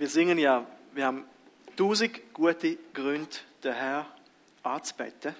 [0.00, 1.26] Wir singen ja, wir haben
[1.76, 4.06] tausend gute Gründe, der Herr
[4.62, 5.34] anzubeten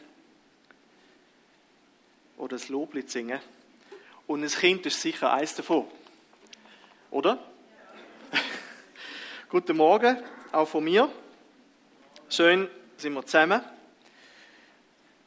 [2.37, 3.41] oder das Loblied singen.
[4.27, 5.87] Und das Kind ist sicher eins davon.
[7.11, 7.43] Oder?
[9.49, 10.23] Guten Morgen,
[10.53, 11.11] auch von mir.
[12.29, 12.69] Schön
[12.99, 13.63] sind wir zusammen.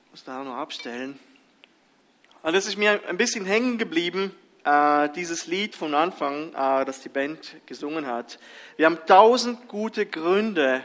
[0.06, 1.18] Ich muss da auch noch abstellen.
[2.44, 4.30] Und das ist mir ein bisschen hängen geblieben,
[4.64, 8.40] äh, dieses Lied vom Anfang, äh, das die Band gesungen hat.
[8.78, 10.84] Wir haben tausend gute Gründe,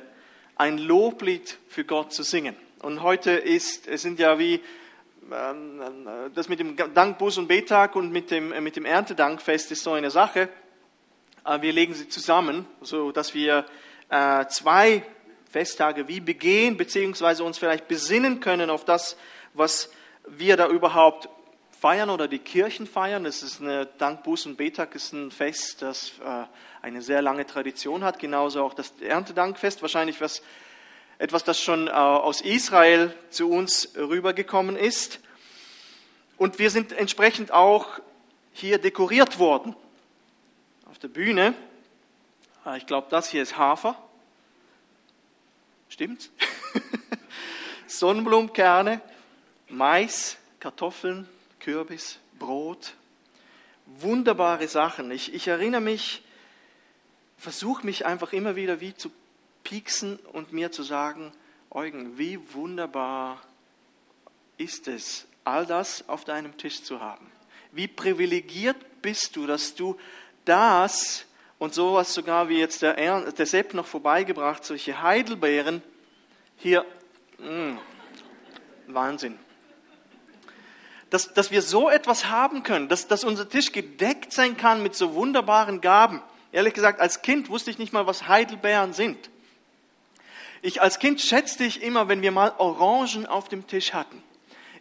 [0.56, 2.56] ein Loblied für Gott zu singen.
[2.80, 4.60] Und heute ist, es sind ja wie
[5.30, 9.70] ähm, äh, das mit dem Dankbus und Betag und mit dem, äh, mit dem Erntedankfest
[9.72, 10.48] ist so eine Sache.
[11.44, 13.64] Äh, wir legen sie zusammen, so dass wir
[14.48, 15.02] zwei
[15.50, 19.18] Festtage wie begehen, beziehungsweise uns vielleicht besinnen können auf das,
[19.52, 19.90] was
[20.26, 21.28] wir da überhaupt
[21.80, 23.24] feiern oder die Kirchen feiern.
[23.24, 26.44] Das ist eine Dankbuß und Betag ist ein Fest, das äh,
[26.82, 28.18] eine sehr lange Tradition hat.
[28.18, 30.42] Genauso auch das Erntedankfest, wahrscheinlich was,
[31.18, 35.20] etwas, das schon äh, aus Israel zu uns rübergekommen ist.
[36.36, 38.00] Und wir sind entsprechend auch
[38.52, 39.76] hier dekoriert worden.
[40.90, 41.54] Auf der Bühne,
[42.66, 43.96] äh, ich glaube, das hier ist Hafer.
[45.88, 46.30] Stimmt's?
[47.86, 49.00] Sonnenblumenkerne,
[49.68, 51.28] Mais, Kartoffeln,
[51.68, 52.94] Kürbis, Brot.
[53.84, 55.10] Wunderbare Sachen.
[55.10, 56.22] Ich, ich erinnere mich,
[57.36, 59.10] versuche mich einfach immer wieder wie zu
[59.64, 61.30] pieksen und mir zu sagen,
[61.68, 63.42] Eugen, wie wunderbar
[64.56, 67.30] ist es, all das auf deinem Tisch zu haben.
[67.70, 69.98] Wie privilegiert bist du, dass du
[70.46, 71.26] das
[71.58, 75.82] und sowas sogar wie jetzt der, der Sepp noch vorbeigebracht, solche Heidelbeeren
[76.56, 76.86] hier,
[77.36, 77.78] mh, mm,
[78.86, 79.38] Wahnsinn
[81.10, 84.94] dass, dass wir so etwas haben können, dass, dass unser Tisch gedeckt sein kann mit
[84.94, 86.22] so wunderbaren Gaben.
[86.52, 89.30] Ehrlich gesagt, als Kind wusste ich nicht mal, was Heidelbeeren sind.
[90.60, 94.22] Ich als Kind schätzte ich immer, wenn wir mal Orangen auf dem Tisch hatten.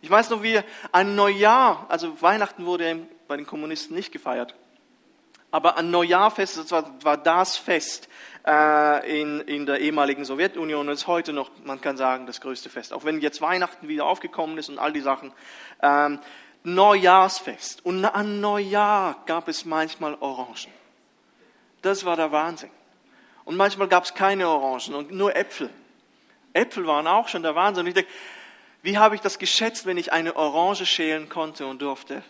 [0.02, 0.60] Ich weiß noch, wie
[0.92, 4.56] ein Neujahr, also Weihnachten wurde bei den Kommunisten nicht gefeiert,
[5.52, 8.10] aber ein Neujahrfest, das war, war das Fest
[8.48, 12.70] äh, in, in der ehemaligen Sowjetunion und ist heute noch, man kann sagen, das größte
[12.70, 12.94] Fest.
[12.94, 15.34] Auch wenn jetzt Weihnachten wieder aufgekommen ist und all die Sachen.
[15.82, 16.20] Ähm,
[16.64, 17.86] Neujahrsfest.
[17.86, 20.72] Und an Neujahr gab es manchmal Orangen.
[21.82, 22.72] Das war der Wahnsinn.
[23.44, 25.70] Und manchmal gab es keine Orangen und nur Äpfel.
[26.54, 27.82] Äpfel waren auch schon der Wahnsinn.
[27.82, 28.12] Und ich denke,
[28.82, 32.24] wie habe ich das geschätzt, wenn ich eine Orange schälen konnte und durfte?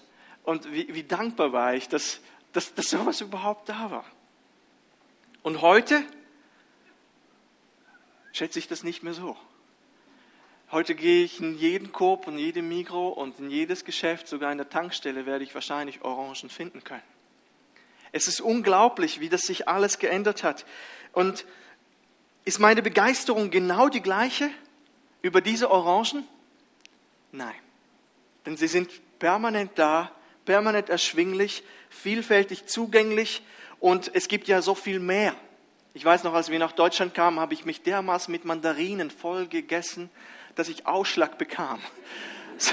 [0.43, 2.21] Und wie, wie dankbar war ich, dass,
[2.53, 4.05] dass, dass sowas überhaupt da war.
[5.43, 6.03] Und heute
[8.33, 9.37] schätze ich das nicht mehr so.
[10.69, 14.57] Heute gehe ich in jeden Korb und jede Mikro und in jedes Geschäft, sogar in
[14.57, 17.03] der Tankstelle, werde ich wahrscheinlich Orangen finden können.
[18.11, 20.65] Es ist unglaublich, wie das sich alles geändert hat.
[21.13, 21.45] Und
[22.43, 24.49] ist meine Begeisterung genau die gleiche
[25.21, 26.27] über diese Orangen?
[27.31, 27.55] Nein.
[28.45, 30.11] Denn sie sind permanent da,
[30.45, 33.41] permanent erschwinglich, vielfältig zugänglich
[33.79, 35.35] und es gibt ja so viel mehr.
[35.93, 39.47] Ich weiß noch, als wir nach Deutschland kamen, habe ich mich dermaßen mit Mandarinen voll
[39.47, 40.09] gegessen,
[40.55, 41.79] dass ich Ausschlag bekam.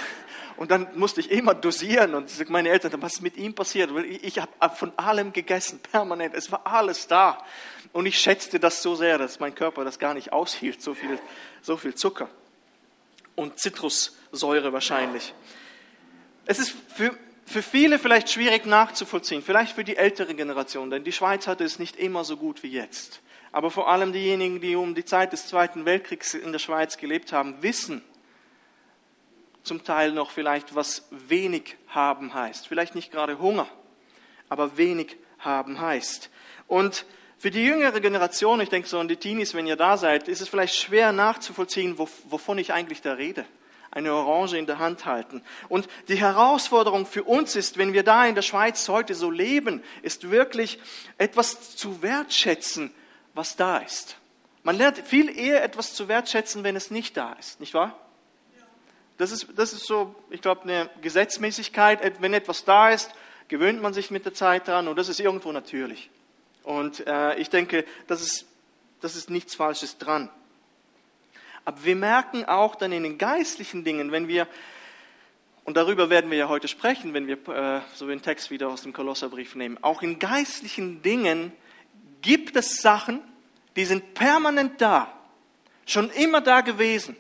[0.57, 3.91] Und dann musste ich immer dosieren und meine Eltern, was ist mit ihm passiert?
[4.23, 6.33] Ich habe von allem gegessen, permanent.
[6.33, 7.45] Es war alles da.
[7.93, 11.19] Und ich schätzte das so sehr, dass mein Körper das gar nicht aushielt, so viel,
[11.61, 12.29] so viel Zucker.
[13.35, 15.35] Und Zitrussäure wahrscheinlich.
[16.47, 17.17] Es ist für
[17.47, 21.79] für viele vielleicht schwierig nachzuvollziehen, vielleicht für die ältere Generation, denn die Schweiz hatte es
[21.79, 23.21] nicht immer so gut wie jetzt.
[23.53, 27.33] Aber vor allem diejenigen, die um die Zeit des Zweiten Weltkriegs in der Schweiz gelebt
[27.33, 28.03] haben, wissen
[29.63, 32.67] zum Teil noch vielleicht, was wenig haben heißt.
[32.67, 33.69] Vielleicht nicht gerade Hunger,
[34.49, 36.31] aber wenig haben heißt.
[36.67, 37.07] Und
[37.39, 40.41] für die jüngere Generation, ich denke so an die Teenies, wenn ihr da seid, ist
[40.41, 43.45] es vielleicht schwer nachzuvollziehen, wovon ich eigentlich da rede
[43.95, 45.43] eine Orange in der Hand halten.
[45.69, 49.83] Und die Herausforderung für uns ist, wenn wir da in der Schweiz heute so leben,
[50.03, 50.79] ist wirklich
[51.17, 52.93] etwas zu wertschätzen,
[53.35, 54.17] was da ist.
[54.63, 57.99] Man lernt viel eher etwas zu wertschätzen, wenn es nicht da ist, nicht wahr?
[59.17, 62.21] Das ist, das ist so, ich glaube, eine Gesetzmäßigkeit.
[62.21, 63.13] Wenn etwas da ist,
[63.47, 66.11] gewöhnt man sich mit der Zeit dran und das ist irgendwo natürlich.
[66.65, 68.47] Und äh, ich denke, das ist,
[69.01, 70.31] das ist nichts Falsches dran.
[71.65, 74.47] Aber wir merken auch dann in den geistlichen Dingen, wenn wir,
[75.65, 78.83] und darüber werden wir ja heute sprechen, wenn wir äh, so den Text wieder aus
[78.83, 81.53] dem Kolosserbrief nehmen, auch in geistlichen Dingen
[82.21, 83.21] gibt es Sachen,
[83.77, 85.13] die sind permanent da,
[85.87, 87.17] schon immer da gewesen.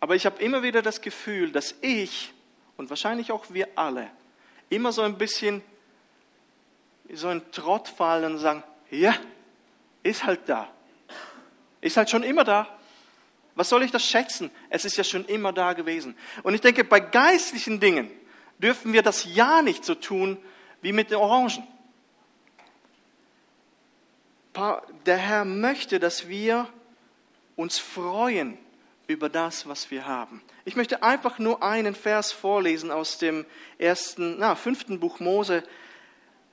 [0.00, 2.32] Aber ich habe immer wieder das Gefühl, dass ich
[2.76, 4.10] und wahrscheinlich auch wir alle
[4.70, 5.62] immer so ein bisschen
[7.12, 9.14] so ein Trott fallen und sagen, ja,
[10.02, 10.68] ist halt da.
[11.80, 12.78] Ist halt schon immer da.
[13.54, 14.50] Was soll ich das schätzen?
[14.68, 16.16] Es ist ja schon immer da gewesen.
[16.42, 18.10] Und ich denke, bei geistlichen Dingen
[18.58, 20.38] dürfen wir das ja nicht so tun
[20.82, 21.66] wie mit den Orangen.
[25.06, 26.68] Der Herr möchte, dass wir
[27.56, 28.58] uns freuen
[29.06, 30.42] über das, was wir haben.
[30.64, 33.44] Ich möchte einfach nur einen Vers vorlesen aus dem
[33.78, 35.62] ersten, na, fünften Buch Mose,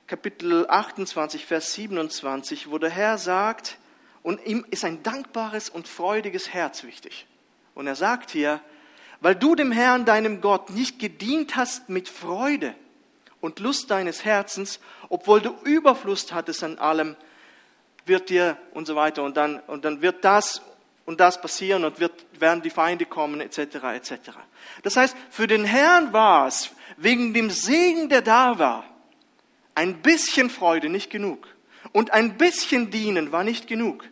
[0.06, 3.78] Kapitel 28, Vers 27, wo der Herr sagt,
[4.22, 7.26] und ihm ist ein dankbares und freudiges Herz wichtig.
[7.74, 8.60] Und er sagt hier,
[9.20, 12.74] weil du dem Herrn, deinem Gott, nicht gedient hast mit Freude
[13.40, 17.16] und Lust deines Herzens, obwohl du Überfluss hattest an allem,
[18.04, 20.62] wird dir und so weiter und dann, und dann wird das
[21.04, 23.58] und das passieren und wird, werden die Feinde kommen etc.
[23.94, 24.12] etc.
[24.82, 28.84] Das heißt, für den Herrn war es wegen dem Segen, der da war,
[29.74, 31.46] ein bisschen Freude nicht genug.
[31.92, 34.04] Und ein bisschen dienen war nicht genug.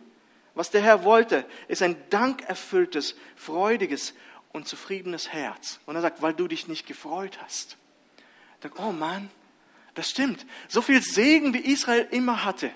[0.55, 4.15] Was der Herr wollte, ist ein dankerfülltes, freudiges
[4.51, 5.79] und zufriedenes Herz.
[5.85, 7.77] Und er sagt, weil du dich nicht gefreut hast.
[8.63, 9.29] Ich oh Mann,
[9.93, 10.45] das stimmt.
[10.67, 12.71] So viel Segen, wie Israel immer hatte,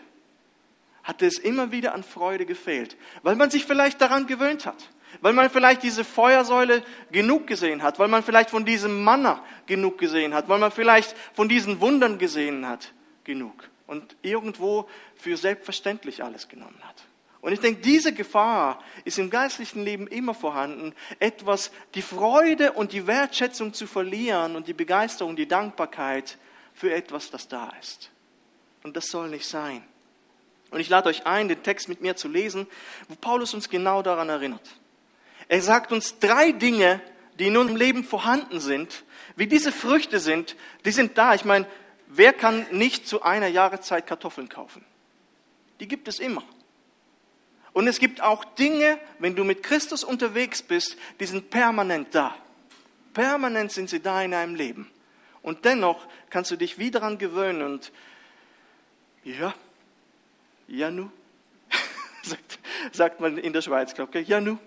[1.03, 4.89] hatte es immer wieder an Freude gefehlt, weil man sich vielleicht daran gewöhnt hat,
[5.21, 9.97] weil man vielleicht diese Feuersäule genug gesehen hat, weil man vielleicht von diesem Manna genug
[9.97, 12.93] gesehen hat, weil man vielleicht von diesen Wundern gesehen hat
[13.23, 17.03] genug und irgendwo für selbstverständlich alles genommen hat.
[17.41, 22.93] Und ich denke, diese Gefahr ist im geistlichen Leben immer vorhanden, etwas, die Freude und
[22.93, 26.37] die Wertschätzung zu verlieren und die Begeisterung, die Dankbarkeit
[26.73, 28.11] für etwas, das da ist.
[28.83, 29.83] Und das soll nicht sein.
[30.69, 32.67] Und ich lade euch ein, den Text mit mir zu lesen,
[33.09, 34.69] wo Paulus uns genau daran erinnert.
[35.49, 37.01] Er sagt uns drei Dinge,
[37.39, 39.03] die in unserem Leben vorhanden sind,
[39.35, 40.55] wie diese Früchte sind,
[40.85, 41.33] die sind da.
[41.33, 41.65] Ich meine,
[42.13, 44.83] wer kann nicht zu einer Jahreszeit Kartoffeln kaufen?
[45.79, 46.43] Die gibt es immer.
[47.73, 52.35] Und es gibt auch Dinge, wenn du mit Christus unterwegs bist, die sind permanent da.
[53.13, 54.89] Permanent sind sie da in deinem Leben.
[55.41, 57.91] Und dennoch kannst du dich wieder daran gewöhnen und
[59.23, 59.53] ja,
[60.67, 61.09] ja nu,
[62.23, 62.59] sagt,
[62.91, 64.57] sagt man in der Schweiz, glaube ich, ja nu.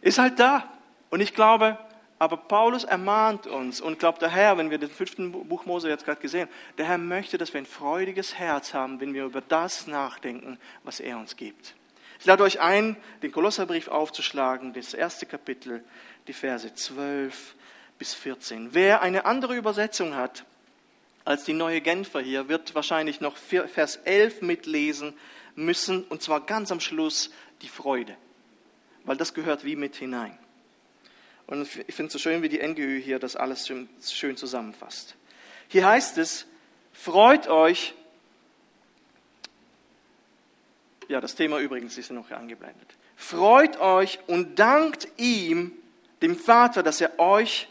[0.00, 0.70] Ist halt da.
[1.10, 1.78] Und ich glaube,
[2.18, 6.04] aber Paulus ermahnt uns und glaubt der Herr, wenn wir den fünften Buch Mose jetzt
[6.04, 9.86] gerade gesehen, der Herr möchte, dass wir ein freudiges Herz haben, wenn wir über das
[9.86, 11.74] nachdenken, was er uns gibt.
[12.20, 15.84] Ich lade euch ein, den Kolosserbrief aufzuschlagen, das erste Kapitel,
[16.28, 17.54] die Verse 12
[17.98, 18.72] bis 14.
[18.72, 20.44] Wer eine andere Übersetzung hat,
[21.24, 25.14] als die neue Genfer hier, wird wahrscheinlich noch Vers 11 mitlesen
[25.56, 27.30] müssen, und zwar ganz am Schluss
[27.62, 28.16] die Freude,
[29.04, 30.38] weil das gehört wie mit hinein.
[31.46, 35.14] Und ich finde es so schön, wie die NGÜ hier das alles schön zusammenfasst.
[35.68, 36.46] Hier heißt es,
[36.92, 37.94] freut euch,
[41.08, 45.72] ja, das Thema übrigens ist noch angeblendet, freut euch und dankt ihm,
[46.22, 47.68] dem Vater, dass er euch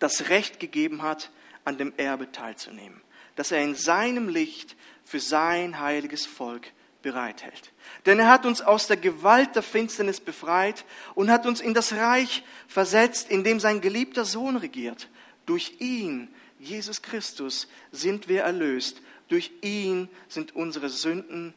[0.00, 1.30] das Recht gegeben hat,
[1.64, 3.00] an dem Erbe teilzunehmen,
[3.36, 4.74] dass er in seinem Licht
[5.04, 6.66] für sein heiliges Volk
[7.08, 7.72] bereithält.
[8.04, 10.84] Denn er hat uns aus der Gewalt der Finsternis befreit
[11.14, 15.08] und hat uns in das Reich versetzt, in dem sein geliebter Sohn regiert.
[15.46, 16.28] Durch ihn,
[16.58, 19.00] Jesus Christus, sind wir erlöst.
[19.28, 21.54] Durch ihn sind unsere Sünden,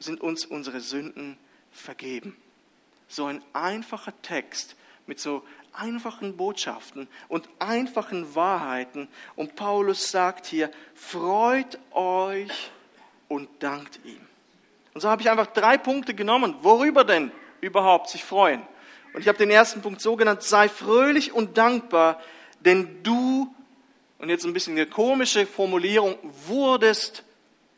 [0.00, 1.36] sind uns unsere Sünden
[1.70, 2.36] vergeben.
[3.06, 4.74] So ein einfacher Text
[5.06, 9.06] mit so einfachen Botschaften und einfachen Wahrheiten.
[9.36, 12.72] Und Paulus sagt hier, freut euch
[13.28, 14.31] und dankt ihm.
[14.94, 16.56] Und so habe ich einfach drei Punkte genommen.
[16.62, 18.62] Worüber denn überhaupt sich freuen?
[19.14, 22.20] Und ich habe den ersten Punkt so genannt, sei fröhlich und dankbar,
[22.60, 23.54] denn du,
[24.18, 27.24] und jetzt ein bisschen eine komische Formulierung, wurdest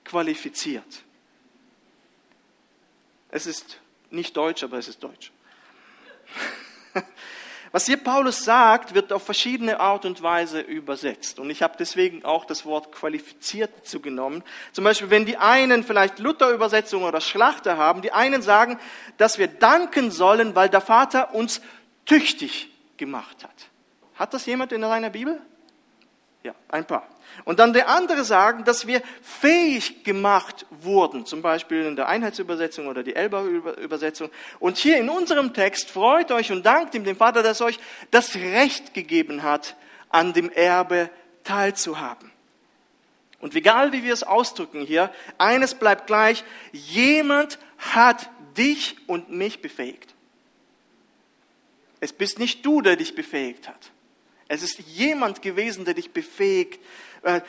[0.04, 1.02] qualifiziert.
[3.30, 3.80] Es ist
[4.11, 5.33] nicht deutsch, aber es ist deutsch.
[7.75, 11.40] Was hier Paulus sagt, wird auf verschiedene Art und Weise übersetzt.
[11.40, 14.45] Und ich habe deswegen auch das Wort qualifiziert dazu genommen.
[14.71, 18.78] Zum Beispiel, wenn die einen vielleicht Luther-Übersetzung oder Schlachter haben, die einen sagen,
[19.16, 21.61] dass wir danken sollen, weil der Vater uns
[22.07, 23.71] tüchtig gemacht hat.
[24.14, 25.40] Hat das jemand in seiner Bibel?
[26.45, 27.09] Ja, ein paar.
[27.45, 32.87] Und dann der andere sagen, dass wir fähig gemacht wurden, zum Beispiel in der Einheitsübersetzung
[32.87, 34.31] oder die Elba-Übersetzung.
[34.61, 37.78] Und hier in unserem Text freut euch und dankt ihm, dem Vater, dass euch
[38.11, 39.76] das Recht gegeben hat,
[40.09, 41.11] an dem Erbe
[41.43, 42.31] teilzuhaben.
[43.40, 49.61] Und egal wie wir es ausdrücken hier, eines bleibt gleich, jemand hat dich und mich
[49.61, 50.14] befähigt.
[52.00, 53.90] Es bist nicht du, der dich befähigt hat.
[54.49, 56.81] Es ist jemand gewesen, der dich befähigt,
[57.23, 57.41] äh,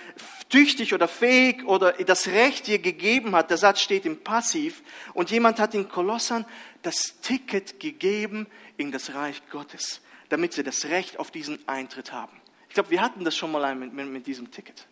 [0.50, 3.50] tüchtig oder fähig oder das Recht dir gegeben hat.
[3.50, 4.82] Der Satz steht im Passiv.
[5.14, 6.46] Und jemand hat den Kolossern
[6.82, 8.48] das Ticket gegeben
[8.78, 12.40] in das Reich Gottes, damit sie das Recht auf diesen Eintritt haben.
[12.70, 14.88] Ich glaube, wir hatten das schon mal mit, mit, mit diesem Ticket.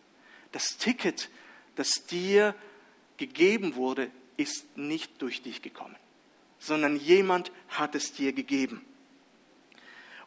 [0.52, 1.30] Das Ticket,
[1.76, 2.54] das dir
[3.16, 5.96] gegeben wurde, ist nicht durch dich gekommen,
[6.58, 8.84] sondern jemand hat es dir gegeben.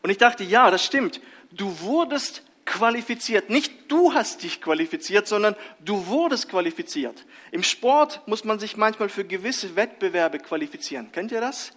[0.02, 1.20] Und ich dachte, ja, das stimmt.
[1.52, 3.50] Du wurdest qualifiziert.
[3.50, 7.26] Nicht du hast dich qualifiziert, sondern du wurdest qualifiziert.
[7.52, 11.12] Im Sport muss man sich manchmal für gewisse Wettbewerbe qualifizieren.
[11.12, 11.72] Kennt ihr das?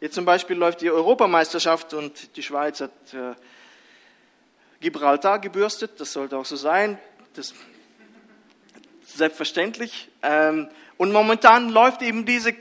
[0.00, 3.34] Jetzt zum Beispiel läuft die Europameisterschaft und die Schweiz hat äh,
[4.80, 5.92] Gibraltar gebürstet.
[5.98, 6.98] Das sollte auch so sein.
[7.34, 7.54] Das
[9.04, 10.08] selbstverständlich.
[10.22, 12.54] Ähm, und momentan läuft eben diese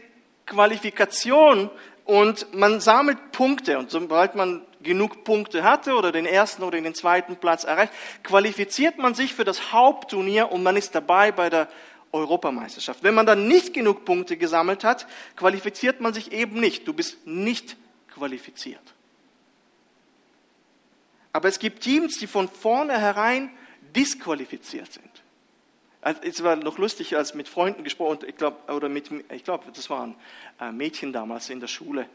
[0.45, 1.69] Qualifikation
[2.05, 3.77] und man sammelt Punkte.
[3.77, 7.91] Und sobald man genug Punkte hatte oder den ersten oder den zweiten Platz erreicht,
[8.23, 11.67] qualifiziert man sich für das Hauptturnier und man ist dabei bei der
[12.11, 13.03] Europameisterschaft.
[13.03, 16.87] Wenn man dann nicht genug Punkte gesammelt hat, qualifiziert man sich eben nicht.
[16.87, 17.75] Du bist nicht
[18.13, 18.93] qualifiziert.
[21.33, 23.49] Aber es gibt Teams, die von vornherein
[23.93, 25.24] disqualifiziert sind.
[26.21, 29.89] Es war noch lustig, als mit Freunden gesprochen, ich glaube, oder mit, ich glaube, das
[29.89, 30.15] waren
[30.71, 32.07] Mädchen damals in der Schule.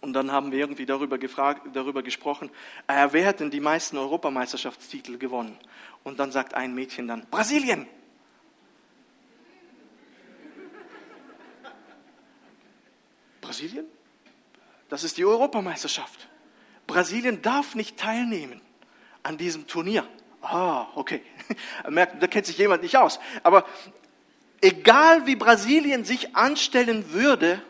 [0.00, 2.50] Und dann haben wir irgendwie darüber, gefragt, darüber gesprochen,
[2.86, 5.56] äh, wer hat denn die meisten Europameisterschaftstitel gewonnen?
[6.04, 7.86] Und dann sagt ein Mädchen dann, Brasilien.
[13.40, 13.86] Brasilien?
[14.88, 16.28] Das ist die Europameisterschaft.
[16.86, 18.60] Brasilien darf nicht teilnehmen
[19.22, 20.06] an diesem Turnier.
[20.40, 21.22] Ah, okay.
[21.88, 23.18] Merkt, da kennt sich jemand nicht aus.
[23.42, 23.64] Aber
[24.60, 27.60] egal wie Brasilien sich anstellen würde,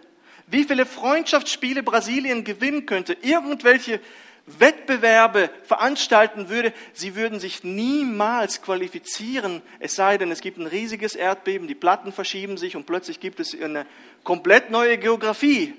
[0.47, 4.01] wie viele Freundschaftsspiele Brasilien gewinnen könnte, irgendwelche
[4.47, 11.15] Wettbewerbe veranstalten würde, sie würden sich niemals qualifizieren, es sei denn, es gibt ein riesiges
[11.15, 13.87] Erdbeben, die Platten verschieben sich und plötzlich gibt es eine
[14.25, 15.75] komplett neue Geografie.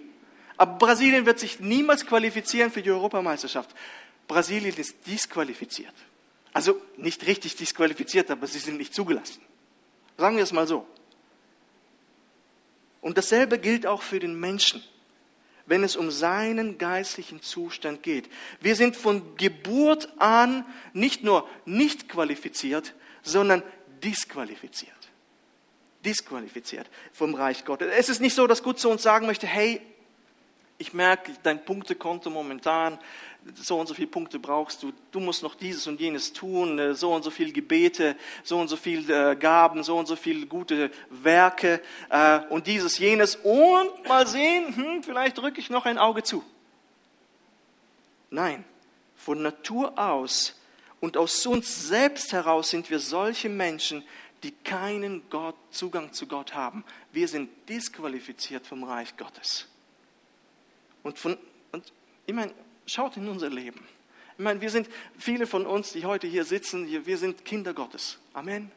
[0.58, 3.74] Aber Brasilien wird sich niemals qualifizieren für die Europameisterschaft.
[4.28, 5.94] Brasilien ist disqualifiziert.
[6.54, 9.42] Also nicht richtig disqualifiziert, aber sie sind nicht zugelassen.
[10.18, 10.86] Sagen wir es mal so.
[13.02, 14.84] Und dasselbe gilt auch für den Menschen,
[15.66, 18.30] wenn es um seinen geistlichen Zustand geht.
[18.60, 23.64] Wir sind von Geburt an nicht nur nicht qualifiziert, sondern
[24.04, 24.92] disqualifiziert.
[26.04, 27.90] Disqualifiziert vom Reich Gottes.
[27.96, 29.82] Es ist nicht so, dass Gott zu uns sagen möchte, hey,
[30.80, 32.98] ich merke, dein Punktekonto momentan,
[33.56, 36.94] so und so viele Punkte brauchst du, du musst noch dieses und jenes tun, äh,
[36.94, 40.46] so und so viele Gebete, so und so viele äh, Gaben, so und so viele
[40.46, 45.98] gute Werke äh, und dieses, jenes und mal sehen, hm, vielleicht drücke ich noch ein
[45.98, 46.44] Auge zu.
[48.30, 48.64] Nein,
[49.16, 50.56] von Natur aus
[51.00, 54.04] und aus uns selbst heraus sind wir solche Menschen,
[54.44, 56.86] die keinen Gott, Zugang zu Gott haben.
[57.12, 59.68] Wir sind disqualifiziert vom Reich Gottes.
[61.04, 61.38] Und, von,
[61.72, 61.92] und
[62.26, 62.54] ich meine,
[62.90, 63.86] schaut in unser Leben.
[64.38, 68.20] Ich meine, wir sind, viele von uns, die heute hier sitzen, wir sind Kinder Gottes.
[68.34, 68.72] Amen.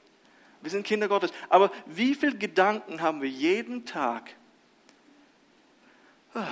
[0.60, 1.32] Wir sind Kinder Gottes.
[1.48, 4.34] Aber wie viele Gedanken haben wir jeden Tag,
[6.34, 6.48] ah,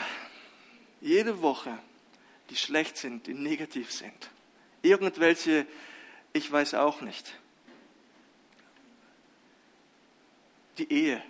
[1.00, 1.76] jede Woche,
[2.50, 4.31] die schlecht sind, die negativ sind?
[4.83, 5.67] Irgendwelche,
[6.33, 7.35] ich weiß auch nicht.
[10.79, 11.23] Die Ehe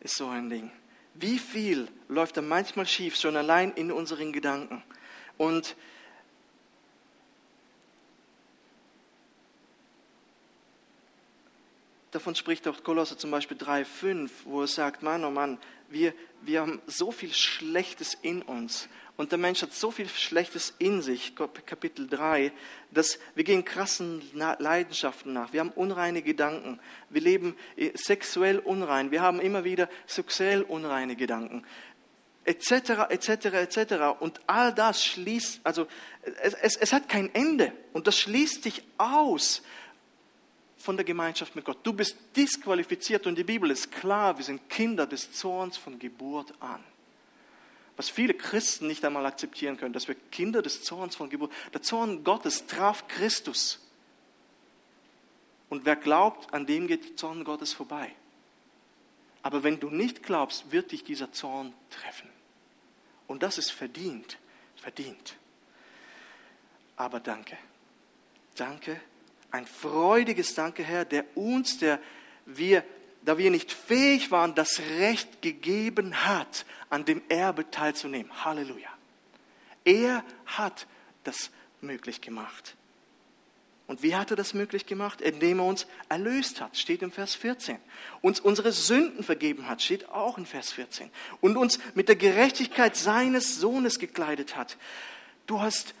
[0.00, 0.70] ist so ein Ding.
[1.14, 4.82] Wie viel läuft da manchmal schief, schon allein in unseren Gedanken?
[5.36, 5.76] Und
[12.10, 16.60] davon spricht auch Kolosser zum Beispiel 3,5, wo er sagt, Mann, oh Mann, wir, wir
[16.60, 18.88] haben so viel Schlechtes in uns
[19.22, 22.50] und der Mensch hat so viel Schlechtes in sich, Kapitel 3,
[22.90, 25.52] dass wir gehen krassen Leidenschaften nach.
[25.52, 26.80] Wir haben unreine Gedanken.
[27.08, 29.12] Wir leben äh, sexuell unrein.
[29.12, 31.64] Wir haben immer wieder sexuell unreine Gedanken.
[32.46, 32.72] Etc.,
[33.10, 33.92] etc., etc.
[34.18, 35.86] Und all das schließt, also
[36.42, 37.72] es, es, es hat kein Ende.
[37.92, 39.62] Und das schließt dich aus
[40.78, 41.78] von der Gemeinschaft mit Gott.
[41.84, 46.52] Du bist disqualifiziert und die Bibel ist klar, wir sind Kinder des Zorns von Geburt
[46.58, 46.82] an
[48.02, 51.82] was viele Christen nicht einmal akzeptieren können, dass wir Kinder des Zorns von Geburt, der
[51.82, 53.78] Zorn Gottes traf Christus.
[55.68, 58.12] Und wer glaubt, an dem geht der Zorn Gottes vorbei.
[59.44, 62.28] Aber wenn du nicht glaubst, wird dich dieser Zorn treffen.
[63.28, 64.36] Und das ist verdient,
[64.74, 65.36] verdient.
[66.96, 67.56] Aber danke,
[68.56, 69.00] danke,
[69.52, 72.00] ein freudiges Danke, Herr, der uns, der
[72.46, 72.82] wir
[73.24, 78.44] da wir nicht fähig waren, das Recht gegeben hat, an dem Erbe teilzunehmen.
[78.44, 78.88] Halleluja.
[79.84, 80.86] Er hat
[81.24, 81.50] das
[81.80, 82.76] möglich gemacht.
[83.86, 85.20] Und wie hat er das möglich gemacht?
[85.20, 87.78] Indem er uns erlöst hat, steht im Vers 14.
[88.22, 91.10] Uns unsere Sünden vergeben hat, steht auch in Vers 14.
[91.40, 94.78] Und uns mit der Gerechtigkeit seines Sohnes gekleidet hat.
[95.46, 95.94] Du hast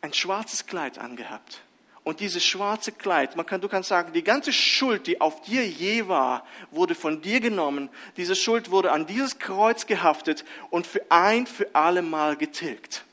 [0.00, 1.62] ein schwarzes Kleid angehabt.
[2.10, 5.64] Und dieses schwarze Kleid, man kann, du kannst sagen, die ganze Schuld, die auf dir
[5.64, 7.88] je war, wurde von dir genommen.
[8.16, 13.04] Diese Schuld wurde an dieses Kreuz gehaftet und für ein, für alle Mal getilgt.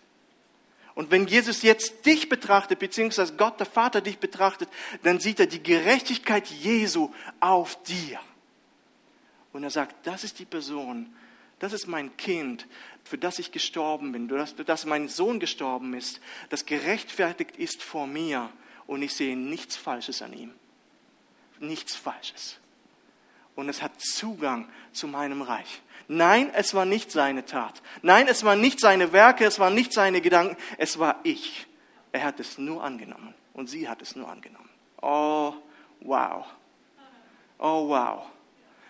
[0.96, 4.68] Und wenn Jesus jetzt dich betrachtet, beziehungsweise Gott der Vater dich betrachtet,
[5.04, 8.20] dann sieht er die Gerechtigkeit Jesu auf dir.
[9.54, 11.16] Und er sagt, das ist die Person,
[11.60, 12.66] das ist mein Kind,
[13.04, 18.08] für das ich gestorben bin, dass, dass mein Sohn gestorben ist, das gerechtfertigt ist vor
[18.08, 18.50] mir.
[18.88, 20.53] Und ich sehe nichts Falsches an ihm.
[21.60, 22.58] Nichts Falsches.
[23.56, 25.82] Und es hat Zugang zu meinem Reich.
[26.08, 27.82] Nein, es war nicht seine Tat.
[28.01, 31.67] Nein, es waren nicht seine Werke, es waren nicht seine Gedanken, es war ich.
[32.13, 34.70] Er hat es nur angenommen und sie hat es nur angenommen.
[35.01, 35.53] Oh,
[36.00, 36.46] wow.
[37.60, 38.27] Oh, wow.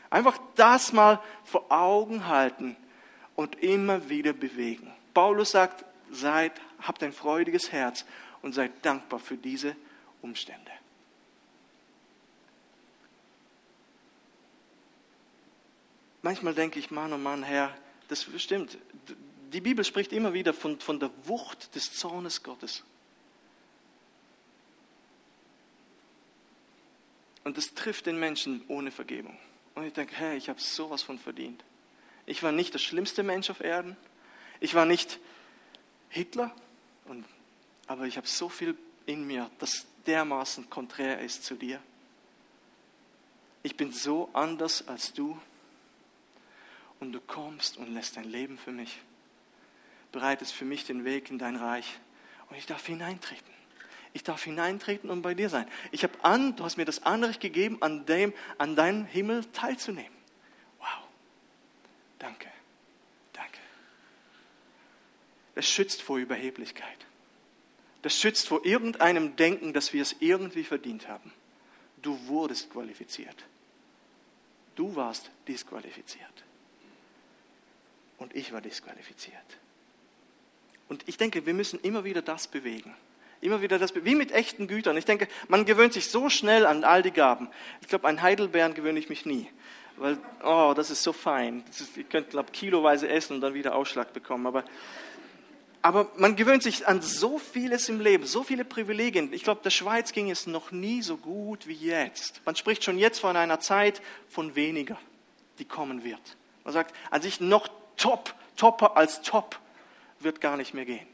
[0.10, 2.76] Einfach das mal vor Augen halten
[3.36, 4.92] und immer wieder bewegen.
[5.14, 8.06] Paulus sagt, seid, habt ein freudiges Herz
[8.42, 9.76] und seid dankbar für diese
[10.22, 10.72] Umstände.
[16.28, 17.74] manchmal denke ich, Mann, oh Mann, Herr,
[18.10, 18.78] das stimmt.
[19.54, 22.84] Die Bibel spricht immer wieder von, von der Wucht des Zornes Gottes.
[27.46, 29.38] Und das trifft den Menschen ohne Vergebung.
[29.74, 31.64] Und ich denke, hey, ich habe sowas von verdient.
[32.26, 33.96] Ich war nicht der schlimmste Mensch auf Erden.
[34.60, 35.20] Ich war nicht
[36.10, 36.54] Hitler.
[37.06, 37.24] Und,
[37.86, 41.82] aber ich habe so viel in mir, das dermaßen konträr ist zu dir.
[43.64, 45.38] Ich bin so anders als du
[47.00, 49.00] und du kommst und lässt dein Leben für mich,
[50.12, 52.00] bereitest für mich den Weg in dein Reich
[52.50, 53.58] und ich darf hineintreten.
[54.14, 55.68] Ich darf hineintreten und bei dir sein.
[55.92, 60.16] Ich habe an, du hast mir das Anrecht gegeben, an dem, an deinem Himmel teilzunehmen.
[60.80, 60.88] Wow.
[62.18, 62.48] Danke.
[63.34, 63.60] Danke.
[65.56, 67.06] Das schützt vor Überheblichkeit.
[68.02, 71.34] Das schützt vor irgendeinem Denken, dass wir es irgendwie verdient haben.
[72.02, 73.44] Du wurdest qualifiziert.
[74.76, 76.44] Du warst disqualifiziert
[78.18, 79.36] und ich war disqualifiziert.
[80.90, 82.94] Und ich denke, wir müssen immer wieder das bewegen.
[83.42, 84.98] Immer wieder das, wie mit echten Gütern.
[84.98, 87.50] Ich denke, man gewöhnt sich so schnell an all die Gaben.
[87.82, 89.48] Ich glaube, an Heidelbeeren gewöhne ich mich nie.
[89.98, 91.64] Weil, oh, das ist so fein.
[91.70, 94.48] Ist, ihr könnt, glaube kiloweise essen und dann wieder Ausschlag bekommen.
[94.48, 94.64] Aber,
[95.82, 99.32] aber man gewöhnt sich an so vieles im Leben, so viele Privilegien.
[99.34, 102.42] Ich glaube, der Schweiz ging es noch nie so gut wie jetzt.
[102.46, 105.00] Man spricht schon jetzt von einer Zeit von weniger,
[105.60, 106.38] die kommen wird.
[106.64, 109.60] Man sagt, an sich noch top, topper als top
[110.20, 111.08] wird gar nicht mehr gehen.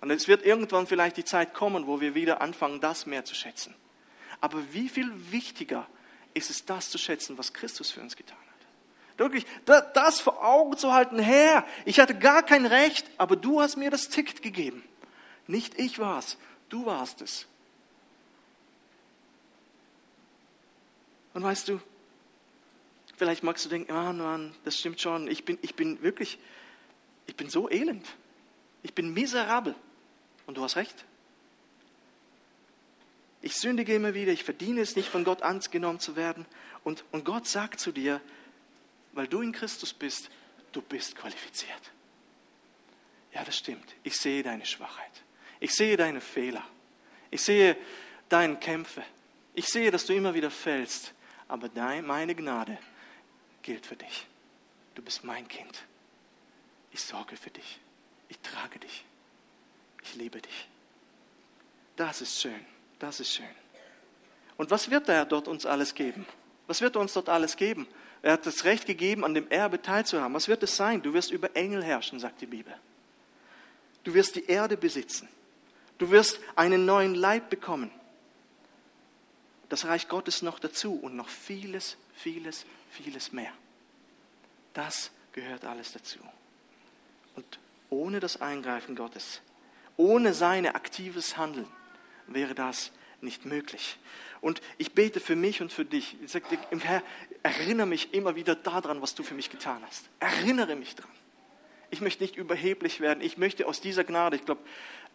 [0.00, 3.34] Und es wird irgendwann vielleicht die Zeit kommen, wo wir wieder anfangen, das mehr zu
[3.34, 3.74] schätzen.
[4.40, 5.86] Aber wie viel wichtiger
[6.32, 8.49] ist es, das zu schätzen, was Christus für uns getan hat?
[9.20, 13.76] Wirklich, das vor Augen zu halten, Herr, ich hatte gar kein Recht, aber du hast
[13.76, 14.82] mir das Ticket gegeben.
[15.46, 16.38] Nicht ich war's,
[16.70, 17.46] du warst es.
[21.34, 21.80] Und weißt du,
[23.20, 25.28] Vielleicht magst du denken, ah, Mann, das stimmt schon.
[25.28, 26.38] Ich bin, ich bin wirklich,
[27.26, 28.08] ich bin so elend.
[28.82, 29.74] Ich bin miserabel.
[30.46, 31.04] Und du hast recht.
[33.42, 36.46] Ich sündige immer wieder, ich verdiene es nicht, von Gott angenommen zu werden.
[36.82, 38.22] Und, und Gott sagt zu dir,
[39.12, 40.30] weil du in Christus bist,
[40.72, 41.92] du bist qualifiziert.
[43.32, 43.94] Ja, das stimmt.
[44.02, 45.22] Ich sehe deine Schwachheit.
[45.60, 46.64] Ich sehe deine Fehler.
[47.30, 47.76] Ich sehe
[48.28, 49.04] deine Kämpfe.
[49.54, 51.12] Ich sehe, dass du immer wieder fällst.
[51.48, 52.78] Aber dein, meine Gnade
[53.62, 54.26] gilt für dich.
[54.94, 55.84] Du bist mein Kind.
[56.92, 57.78] Ich sorge für dich.
[58.28, 59.04] Ich trage dich.
[60.02, 60.68] Ich liebe dich.
[61.96, 62.64] Das ist schön.
[62.98, 63.46] Das ist schön.
[64.56, 66.26] Und was wird er dort uns alles geben?
[66.66, 67.86] Was wird er uns dort alles geben?
[68.22, 70.34] Er hat das Recht gegeben, an dem Erbe teilzuhaben.
[70.34, 71.02] Was wird es sein?
[71.02, 72.74] Du wirst über Engel herrschen, sagt die Bibel.
[74.04, 75.28] Du wirst die Erde besitzen.
[75.98, 77.90] Du wirst einen neuen Leib bekommen.
[79.68, 83.52] Das Reich Gottes noch dazu und noch vieles, vieles, vieles mehr.
[84.74, 86.18] Das gehört alles dazu.
[87.36, 89.40] Und ohne das Eingreifen Gottes,
[89.96, 91.68] ohne sein aktives Handeln,
[92.26, 92.90] wäre das
[93.22, 93.98] nicht möglich.
[94.40, 96.16] Und ich bete für mich und für dich.
[96.22, 96.46] Ich sage,
[96.80, 97.02] Herr,
[97.42, 100.08] erinnere mich immer wieder daran, was du für mich getan hast.
[100.18, 101.10] Erinnere mich daran.
[101.90, 103.22] Ich möchte nicht überheblich werden.
[103.22, 104.62] Ich möchte aus dieser Gnade, ich glaube,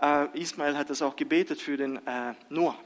[0.02, 2.78] äh, Ismail hat das auch gebetet für den äh, Noah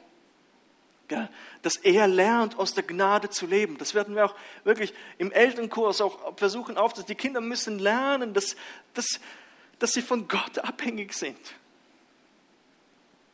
[1.62, 3.78] dass er lernt, aus der Gnade zu leben.
[3.78, 7.08] Das werden wir auch wirklich im Elternkurs auch versuchen aufzunehmen.
[7.08, 8.56] Die Kinder müssen lernen, dass,
[8.94, 9.20] dass,
[9.80, 11.40] dass sie von Gott abhängig sind.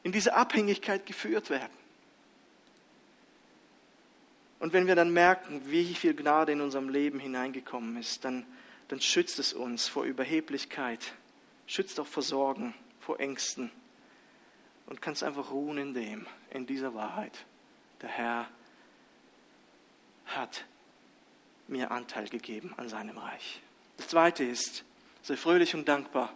[0.06, 1.74] In diese Abhängigkeit geführt werden.
[4.60, 8.46] Und wenn wir dann merken, wie viel Gnade in unserem Leben hineingekommen ist, dann,
[8.88, 11.13] dann schützt es uns vor Überheblichkeit,
[11.65, 13.72] schützt auch vor Sorgen, vor Ängsten
[14.86, 17.34] und kannst einfach ruhen in dem, in dieser Wahrheit.
[18.04, 18.48] Der Herr
[20.28, 20.65] hat
[21.68, 23.60] mir Anteil gegeben an seinem Reich.
[23.98, 24.84] Das zweite ist,
[25.24, 26.32] sei fröhlich und dankbar,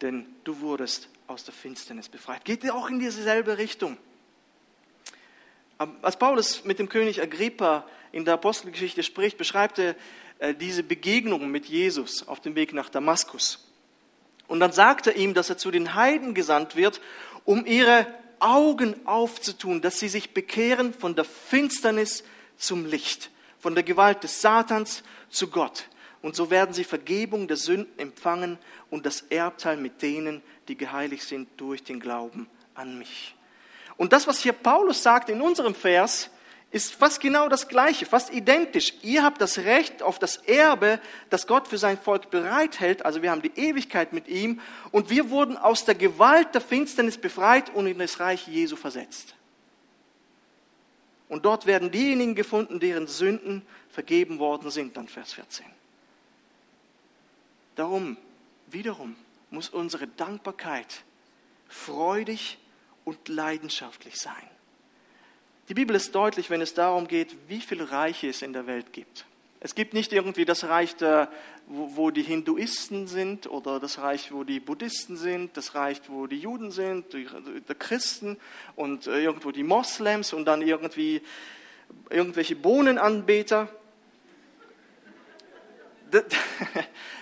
[0.00, 2.44] denn du wurdest aus der Finsternis befreit.
[2.44, 3.96] Geht auch in dieselbe Richtung.
[6.02, 9.94] Als Paulus mit dem König Agrippa in der Apostelgeschichte spricht, beschreibt er
[10.38, 13.68] äh, diese Begegnung mit Jesus auf dem Weg nach Damaskus.
[14.48, 17.00] Und dann sagt er ihm, dass er zu den Heiden gesandt wird,
[17.44, 18.06] um ihre
[18.40, 22.24] Augen aufzutun, dass sie sich bekehren von der Finsternis
[22.56, 25.88] zum Licht, von der Gewalt des Satans zu Gott.
[26.22, 28.58] Und so werden sie Vergebung der Sünden empfangen
[28.90, 33.34] und das Erbteil mit denen, die geheiligt sind durch den Glauben an mich.
[33.96, 36.30] Und das, was hier Paulus sagt in unserem Vers,
[36.70, 38.92] ist fast genau das Gleiche, fast identisch.
[39.02, 41.00] Ihr habt das Recht auf das Erbe,
[41.30, 43.04] das Gott für sein Volk bereithält.
[43.06, 44.60] Also wir haben die Ewigkeit mit ihm
[44.92, 49.34] und wir wurden aus der Gewalt der Finsternis befreit und in das Reich Jesu versetzt.
[51.30, 55.66] Und dort werden diejenigen gefunden, deren Sünden vergeben worden sind, dann Vers 14.
[57.74, 58.16] Darum,
[58.66, 59.16] wiederum,
[59.50, 61.04] muss unsere Dankbarkeit
[61.68, 62.58] freudig
[63.04, 64.34] und leidenschaftlich sein.
[65.68, 68.92] Die Bibel ist deutlich, wenn es darum geht, wie viele Reiche es in der Welt
[68.92, 69.26] gibt.
[69.60, 70.94] Es gibt nicht irgendwie das Reich,
[71.66, 76.38] wo, die Hinduisten sind oder das Reich, wo die Buddhisten sind, das Reich, wo die
[76.38, 77.26] Juden sind, die,
[77.78, 78.38] Christen
[78.76, 81.22] und äh, irgendwo die Moslems und dann irgendwie
[82.08, 83.68] irgendwelche Bohnenanbeter.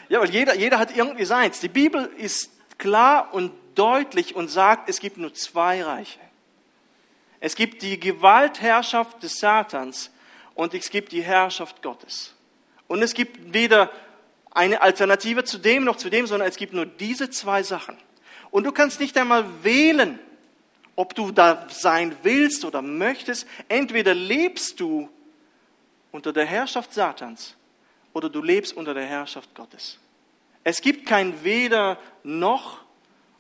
[0.09, 1.61] Ja, weil jeder, jeder hat irgendwie seins.
[1.61, 6.19] Die Bibel ist klar und deutlich und sagt, es gibt nur zwei Reiche.
[7.41, 10.11] Es gibt die Gewaltherrschaft des Satans
[10.55, 12.35] und es gibt die Herrschaft Gottes.
[12.89, 13.91] Und es gibt weder
[14.53, 17.97] eine Alternative zu dem noch zu dem, sondern es gibt nur diese zwei Sachen.
[18.51, 20.19] Und du kannst nicht einmal wählen,
[20.95, 23.47] ob du da sein willst oder möchtest.
[23.69, 25.11] Entweder lebst du
[26.11, 27.55] unter der Herrschaft Satans
[28.17, 29.99] oder du lebst unter der Herrschaft Gottes.
[30.65, 32.79] Es gibt kein weder noch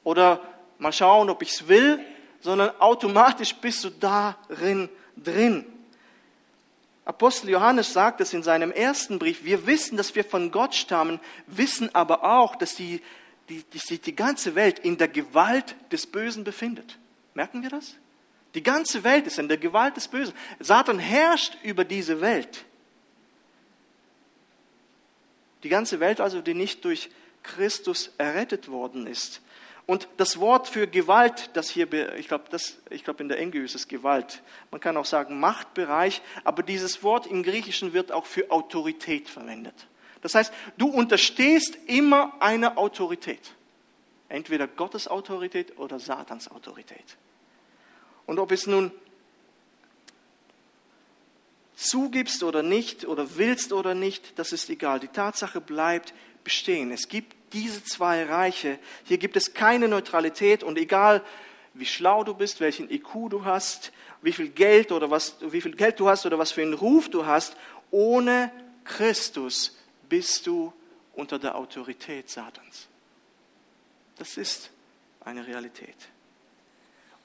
[0.04, 0.42] oder
[0.76, 1.98] mal schauen, ob ich es will,
[2.42, 5.64] sondern automatisch bist du darin drin.
[7.06, 11.20] Apostel Johannes sagt es in seinem ersten Brief, wir wissen, dass wir von Gott stammen,
[11.46, 13.00] wissen aber auch, dass die,
[13.48, 16.98] die, die, die ganze Welt in der Gewalt des Bösen befindet.
[17.32, 17.94] Merken wir das?
[18.54, 20.34] Die ganze Welt ist in der Gewalt des Bösen.
[20.60, 22.66] Satan herrscht über diese Welt.
[25.62, 27.10] Die ganze Welt also, die nicht durch
[27.42, 29.40] Christus errettet worden ist.
[29.86, 32.44] Und das Wort für Gewalt, das hier, ich glaube,
[33.04, 34.42] glaub in der Engel ist es Gewalt.
[34.72, 39.86] Man kann auch sagen Machtbereich, aber dieses Wort im Griechischen wird auch für Autorität verwendet.
[40.22, 43.52] Das heißt, du unterstehst immer einer Autorität.
[44.28, 47.16] Entweder Gottes Autorität oder Satans Autorität.
[48.26, 48.90] Und ob es nun
[51.76, 54.98] zugibst oder nicht oder willst oder nicht, das ist egal.
[54.98, 56.90] Die Tatsache bleibt bestehen.
[56.90, 58.78] Es gibt diese zwei Reiche.
[59.04, 61.22] Hier gibt es keine Neutralität und egal
[61.74, 65.76] wie schlau du bist, welchen IQ du hast, wie viel Geld oder was, wie viel
[65.76, 67.56] Geld du hast oder was für einen Ruf du hast,
[67.90, 68.50] ohne
[68.84, 69.76] Christus
[70.08, 70.72] bist du
[71.14, 72.88] unter der Autorität Satans.
[74.16, 74.70] Das ist
[75.20, 75.96] eine Realität.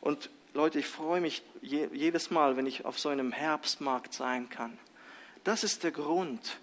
[0.02, 4.78] Und Leute, ich freue mich jedes Mal, wenn ich auf so einem Herbstmarkt sein kann.
[5.44, 6.60] Das ist der Grund,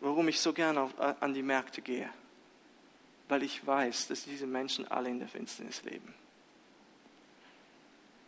[0.00, 0.88] warum ich so gerne
[1.20, 2.08] an die Märkte gehe.
[3.28, 6.14] Weil ich weiß, dass diese Menschen alle in der Finsternis leben.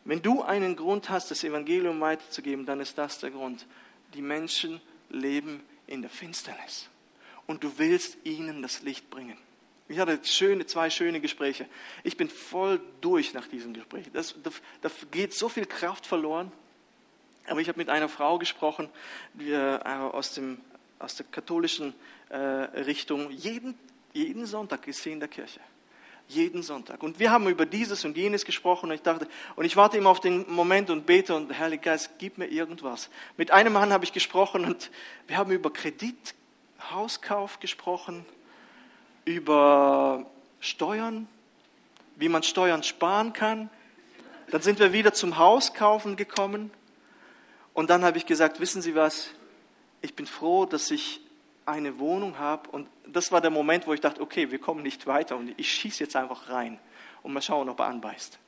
[0.04, 3.66] Wenn du einen Grund hast, das Evangelium weiterzugeben, dann ist das der Grund.
[4.14, 6.88] Die Menschen leben in der Finsternis.
[7.46, 9.38] Und du willst ihnen das Licht bringen.
[9.88, 11.66] Ich hatte schöne, zwei schöne Gespräche.
[12.02, 14.06] Ich bin voll durch nach diesem Gespräch.
[14.12, 14.50] Das, da,
[14.82, 16.50] da geht so viel Kraft verloren.
[17.46, 18.88] Aber ich habe mit einer Frau gesprochen,
[19.34, 20.58] die äh, aus, dem,
[20.98, 21.94] aus der katholischen
[22.28, 23.30] äh, Richtung.
[23.30, 23.78] Jeden,
[24.12, 25.60] jeden Sonntag ist sie in der Kirche.
[26.28, 27.04] Jeden Sonntag.
[27.04, 30.10] Und wir haben über dieses und jenes gesprochen und ich dachte, und ich warte immer
[30.10, 33.10] auf den Moment und bete und Heiliger Geist, gib mir irgendwas.
[33.36, 34.90] Mit einem Mann habe ich gesprochen und
[35.28, 36.34] wir haben über Kredit,
[36.90, 38.26] Hauskauf gesprochen,
[39.26, 40.24] über
[40.60, 41.28] Steuern,
[42.14, 43.68] wie man Steuern sparen kann.
[44.50, 46.70] Dann sind wir wieder zum Hauskaufen gekommen.
[47.74, 49.28] Und dann habe ich gesagt, wissen Sie was,
[50.00, 51.20] ich bin froh, dass ich
[51.66, 52.70] eine Wohnung habe.
[52.70, 55.70] Und das war der Moment, wo ich dachte, okay, wir kommen nicht weiter und ich
[55.70, 56.78] schieße jetzt einfach rein
[57.22, 58.38] und mal schauen, ob er anbeißt.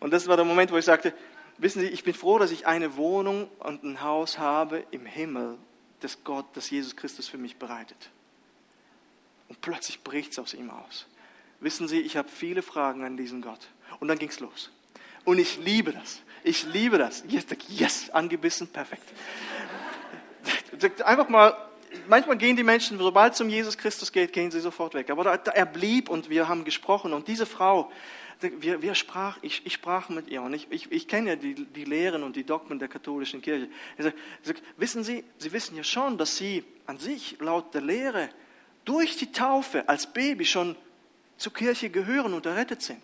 [0.00, 1.12] Und das war der Moment, wo ich sagte,
[1.58, 5.58] wissen Sie, ich bin froh, dass ich eine Wohnung und ein Haus habe im Himmel,
[6.00, 8.10] das Gott, das Jesus Christus für mich bereitet.
[9.48, 11.06] Und plötzlich bricht es aus ihm aus.
[11.60, 13.68] Wissen Sie, ich habe viele Fragen an diesen Gott.
[14.00, 14.70] Und dann ging es los.
[15.24, 16.20] Und ich liebe das.
[16.44, 17.24] Ich liebe das.
[17.28, 19.04] Yes, yes angebissen, perfekt.
[21.04, 21.56] Einfach mal,
[22.06, 25.10] manchmal gehen die Menschen, sobald es um Jesus Christus geht, gehen sie sofort weg.
[25.10, 27.12] Aber da, da, er blieb und wir haben gesprochen.
[27.12, 27.90] Und diese Frau,
[28.40, 31.54] wir, wir sprach, ich, ich, sprach mit ihr und ich, ich, ich kenne ja die,
[31.54, 33.68] die, Lehren und die Dogmen der katholischen Kirche.
[33.98, 38.28] Sagt, sagt, wissen Sie, Sie wissen ja schon, dass Sie an sich laut der Lehre
[38.88, 40.74] durch die Taufe als Baby schon
[41.36, 43.02] zur Kirche gehören und errettet sind.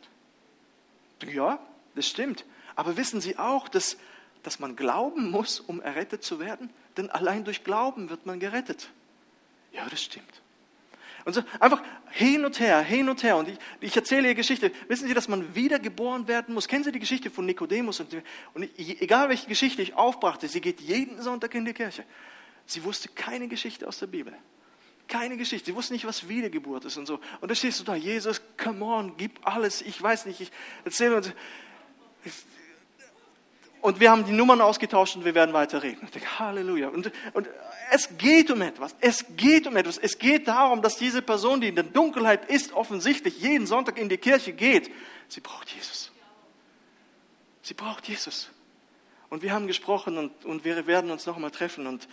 [1.30, 1.58] Ja,
[1.94, 2.46] das stimmt.
[2.74, 3.98] Aber wissen Sie auch, dass,
[4.42, 6.70] dass man glauben muss, um errettet zu werden?
[6.96, 8.88] Denn allein durch Glauben wird man gerettet.
[9.72, 10.42] Ja, das stimmt.
[11.26, 13.36] Und so einfach hin und her, hin und her.
[13.36, 14.72] Und ich, ich erzähle ihr Geschichte.
[14.88, 16.66] Wissen Sie, dass man wiedergeboren werden muss?
[16.66, 18.00] Kennen Sie die Geschichte von Nikodemus?
[18.00, 18.14] Und,
[18.54, 22.04] und egal welche Geschichte ich aufbrachte, sie geht jeden Sonntag in die Kirche.
[22.64, 24.34] Sie wusste keine Geschichte aus der Bibel.
[25.08, 25.66] Keine Geschichte.
[25.66, 27.20] Sie wusste nicht, was Wiedergeburt ist und so.
[27.40, 29.82] Und da stehst du da, Jesus, come on, gib alles.
[29.82, 30.50] Ich weiß nicht, ich
[30.84, 31.32] erzähle uns.
[33.84, 36.00] Und wir haben die Nummern ausgetauscht und wir werden weiter reden.
[36.04, 36.88] Ich denke, Halleluja.
[36.88, 37.50] Und, und
[37.90, 38.96] es geht um etwas.
[39.00, 39.98] Es geht um etwas.
[39.98, 44.08] Es geht darum, dass diese Person, die in der Dunkelheit ist, offensichtlich jeden Sonntag in
[44.08, 44.90] die Kirche geht.
[45.28, 46.12] Sie braucht Jesus.
[47.60, 48.48] Sie braucht Jesus.
[49.28, 51.86] Und wir haben gesprochen und, und wir werden uns noch einmal treffen.
[51.86, 52.08] Und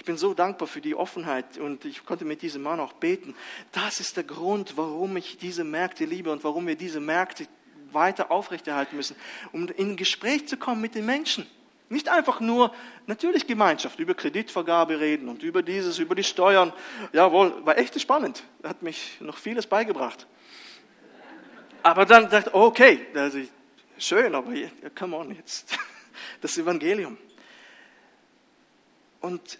[0.00, 3.34] ich bin so dankbar für die Offenheit und ich konnte mit diesem Mann auch beten.
[3.70, 7.46] Das ist der Grund, warum ich diese Märkte liebe und warum wir diese Märkte
[7.92, 9.14] weiter aufrechterhalten müssen,
[9.52, 11.46] um in Gespräch zu kommen mit den Menschen.
[11.90, 12.74] Nicht einfach nur,
[13.06, 16.72] natürlich Gemeinschaft, über Kreditvergabe reden und über dieses, über die Steuern.
[17.12, 18.42] Jawohl, war echt spannend.
[18.62, 20.26] Hat mich noch vieles beigebracht.
[21.82, 23.38] Aber dann dachte ich, okay, also,
[23.98, 24.50] schön, aber
[24.98, 25.76] come on jetzt.
[26.40, 27.18] Das Evangelium.
[29.20, 29.58] Und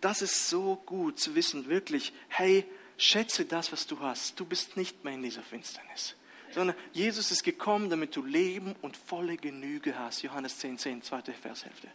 [0.00, 2.64] das ist so gut zu wissen, wirklich, hey,
[2.96, 4.38] schätze das, was du hast.
[4.38, 6.14] Du bist nicht mehr in dieser Finsternis.
[6.52, 10.22] Sondern Jesus ist gekommen, damit du Leben und volle Genüge hast.
[10.22, 11.88] Johannes 10, 10, zweite Vershälfte.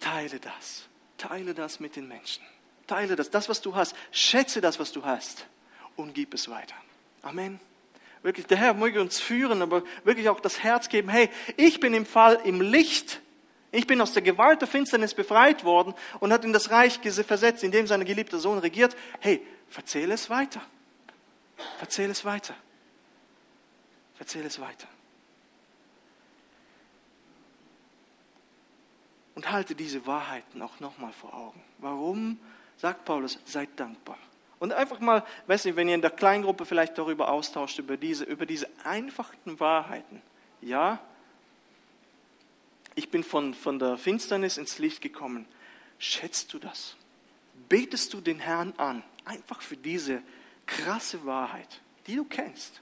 [0.00, 0.88] Teile das.
[1.16, 2.42] Teile das mit den Menschen.
[2.86, 3.30] Teile das.
[3.30, 3.94] Das, was du hast.
[4.10, 5.46] Schätze das, was du hast.
[5.96, 6.74] Und gib es weiter.
[7.22, 7.60] Amen.
[8.22, 11.08] Wirklich, der Herr möge uns führen, aber wirklich auch das Herz geben.
[11.08, 13.20] Hey, ich bin im Fall im Licht
[13.72, 17.62] ich bin aus der Gewalt der Finsternis befreit worden und hat in das Reich versetzt,
[17.62, 18.96] in dem sein geliebter Sohn regiert.
[19.20, 20.60] Hey, erzähle es weiter.
[21.80, 22.54] Erzähle es weiter.
[24.18, 24.88] Erzähle es weiter.
[29.34, 31.62] Und halte diese Wahrheiten auch nochmal vor Augen.
[31.78, 32.38] Warum
[32.76, 34.18] sagt Paulus, seid dankbar?
[34.58, 38.24] Und einfach mal, weiß nicht, wenn ihr in der Kleingruppe vielleicht darüber austauscht, über diese,
[38.24, 40.20] über diese einfachen Wahrheiten.
[40.60, 41.00] Ja,
[42.94, 45.46] ich bin von, von der Finsternis ins Licht gekommen.
[45.98, 46.96] Schätzt du das?
[47.68, 50.22] Betest du den Herrn an, einfach für diese
[50.66, 52.80] krasse Wahrheit, die du kennst?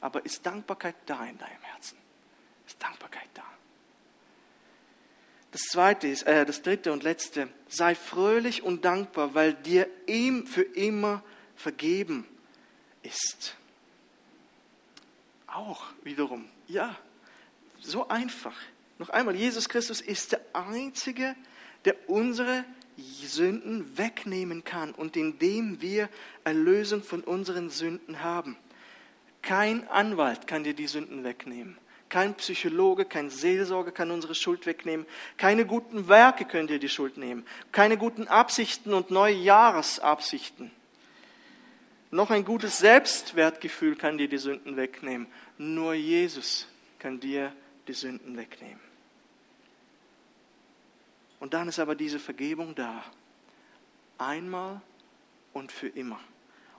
[0.00, 1.96] Aber ist Dankbarkeit da in deinem Herzen?
[2.66, 3.44] Ist Dankbarkeit da?
[5.52, 10.46] Das zweite ist, äh, das dritte und letzte, sei fröhlich und dankbar, weil dir ihm
[10.46, 11.22] für immer
[11.56, 12.26] vergeben
[13.02, 13.54] ist.
[15.46, 16.96] Auch wiederum, ja,
[17.80, 18.56] so einfach.
[19.02, 21.34] Noch einmal, Jesus Christus ist der Einzige,
[21.84, 22.64] der unsere
[22.96, 26.08] Sünden wegnehmen kann und in dem wir
[26.44, 28.56] Erlösung von unseren Sünden haben.
[29.42, 31.76] Kein Anwalt kann dir die Sünden wegnehmen.
[32.10, 35.04] Kein Psychologe, kein Seelsorger kann unsere Schuld wegnehmen.
[35.36, 37.44] Keine guten Werke können dir die Schuld nehmen.
[37.72, 40.70] Keine guten Absichten und Neujahresabsichten.
[42.12, 45.26] Noch ein gutes Selbstwertgefühl kann dir die Sünden wegnehmen.
[45.58, 46.68] Nur Jesus
[47.00, 47.52] kann dir
[47.88, 48.91] die Sünden wegnehmen.
[51.42, 53.02] Und dann ist aber diese Vergebung da.
[54.16, 54.80] Einmal
[55.52, 56.20] und für immer.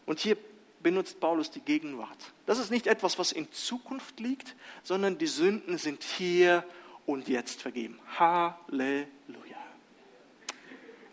[0.06, 0.38] Und hier
[0.82, 2.32] benutzt Paulus die Gegenwart.
[2.46, 6.64] Das ist nicht etwas, was in Zukunft liegt, sondern die Sünden sind hier
[7.06, 8.00] und jetzt vergeben.
[8.18, 9.58] Halleluja.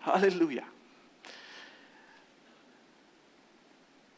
[0.02, 0.62] Halleluja.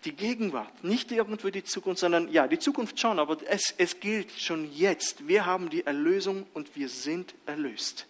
[0.05, 4.31] Die Gegenwart, nicht irgendwo die Zukunft, sondern ja, die Zukunft schon, aber es, es gilt
[4.33, 5.27] schon jetzt.
[5.27, 8.07] Wir haben die Erlösung und wir sind erlöst.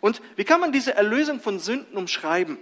[0.00, 2.58] Und wie kann man diese Erlösung von Sünden umschreiben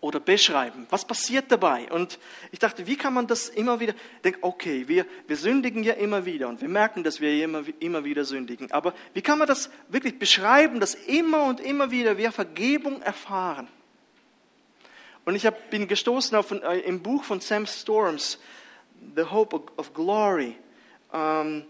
[0.00, 0.86] oder beschreiben?
[0.90, 1.90] Was passiert dabei?
[1.90, 2.18] Und
[2.52, 5.94] ich dachte, wie kann man das immer wieder, ich denke, okay, wir, wir sündigen ja
[5.94, 8.70] immer wieder und wir merken, dass wir immer, immer wieder sündigen.
[8.72, 13.68] Aber wie kann man das wirklich beschreiben, dass immer und immer wieder wir Vergebung erfahren?
[15.24, 18.38] Und ich hab, bin gestoßen auf äh, im Buch von Sam Storms,
[19.16, 20.56] The Hope of Glory,
[21.12, 21.64] Ähm,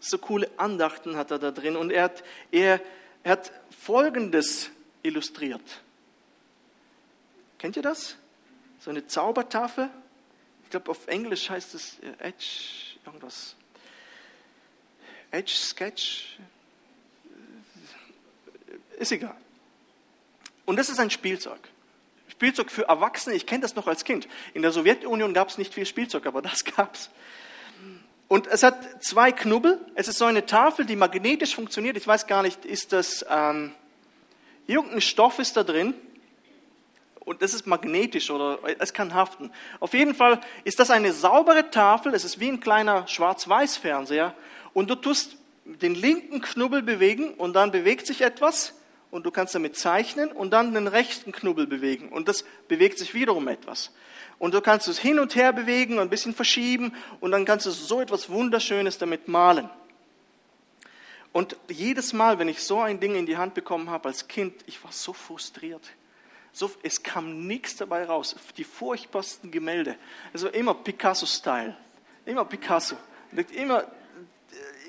[0.00, 2.80] so coole Andachten hat er da drin und er hat, er,
[3.28, 4.70] er hat Folgendes
[5.02, 5.82] illustriert.
[7.58, 8.16] Kennt ihr das?
[8.80, 9.90] So eine Zaubertafel.
[10.64, 13.54] Ich glaube, auf Englisch heißt es äh, Edge, irgendwas.
[15.30, 16.38] Edge Sketch.
[18.96, 19.36] Äh, ist egal.
[20.64, 21.60] Und das ist ein Spielzeug.
[22.28, 23.36] Spielzeug für Erwachsene.
[23.36, 24.26] Ich kenne das noch als Kind.
[24.54, 27.10] In der Sowjetunion gab es nicht viel Spielzeug, aber das gab es.
[28.28, 29.80] Und es hat zwei Knubbel.
[29.94, 31.96] Es ist so eine Tafel, die magnetisch funktioniert.
[31.96, 33.72] Ich weiß gar nicht, ist das ähm,
[34.66, 35.94] irgendein Stoff ist da drin
[37.20, 39.50] und das ist magnetisch oder es kann haften.
[39.80, 42.14] Auf jeden Fall ist das eine saubere Tafel.
[42.14, 44.34] Es ist wie ein kleiner Schwarz-Weiß-Fernseher
[44.74, 48.74] und du tust den linken Knubbel bewegen und dann bewegt sich etwas
[49.10, 53.14] und du kannst damit zeichnen und dann den rechten Knubbel bewegen und das bewegt sich
[53.14, 53.92] wiederum etwas.
[54.38, 57.66] Und du kannst es hin und her bewegen und ein bisschen verschieben und dann kannst
[57.66, 59.68] du so etwas Wunderschönes damit malen.
[61.32, 64.54] Und jedes Mal, wenn ich so ein Ding in die Hand bekommen habe als Kind,
[64.66, 65.82] ich war so frustriert.
[66.52, 68.34] So, es kam nichts dabei raus.
[68.56, 69.96] Die furchtbarsten Gemälde.
[70.32, 71.76] Also immer Picasso-Style.
[72.24, 72.96] Immer Picasso.
[73.52, 73.84] Immer,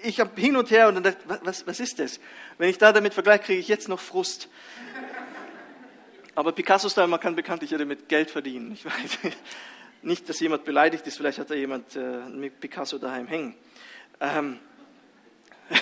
[0.03, 2.19] ich habe hin und her und dann dachte, was, was ist das?
[2.57, 4.49] Wenn ich da damit vergleiche, kriege ich jetzt noch Frust.
[6.35, 8.71] Aber Picasso-Style, man kann bekanntlich ja damit Geld verdienen.
[8.71, 8.93] Ich weiß
[10.01, 13.55] nicht, dass jemand beleidigt ist, vielleicht hat da jemand äh, mit Picasso daheim hängen.
[14.21, 14.59] Ähm,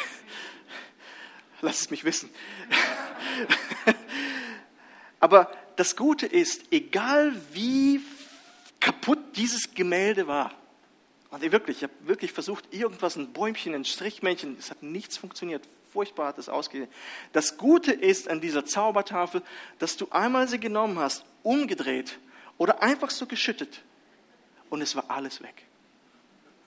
[1.61, 2.29] lass es mich wissen.
[5.19, 8.01] Aber das Gute ist, egal wie
[8.79, 10.51] kaputt dieses Gemälde war,
[11.29, 15.17] und ich wirklich, ich habe wirklich versucht, irgendwas, ein Bäumchen, ein Strichmännchen, es hat nichts
[15.17, 16.89] funktioniert, furchtbar hat es ausgesehen.
[17.33, 19.41] Das Gute ist an dieser Zaubertafel,
[19.79, 22.19] dass du einmal sie genommen hast, umgedreht
[22.57, 23.81] oder einfach so geschüttet
[24.69, 25.63] und es war alles weg.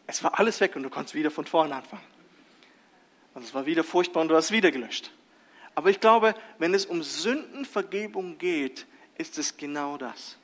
[0.06, 2.02] Es war alles weg und du konntest wieder von vorne anfangen.
[3.34, 5.12] Und es war wieder furchtbar und du hast wieder gelöscht.
[5.74, 10.36] Aber ich glaube, wenn es um Sündenvergebung geht, ist es genau das.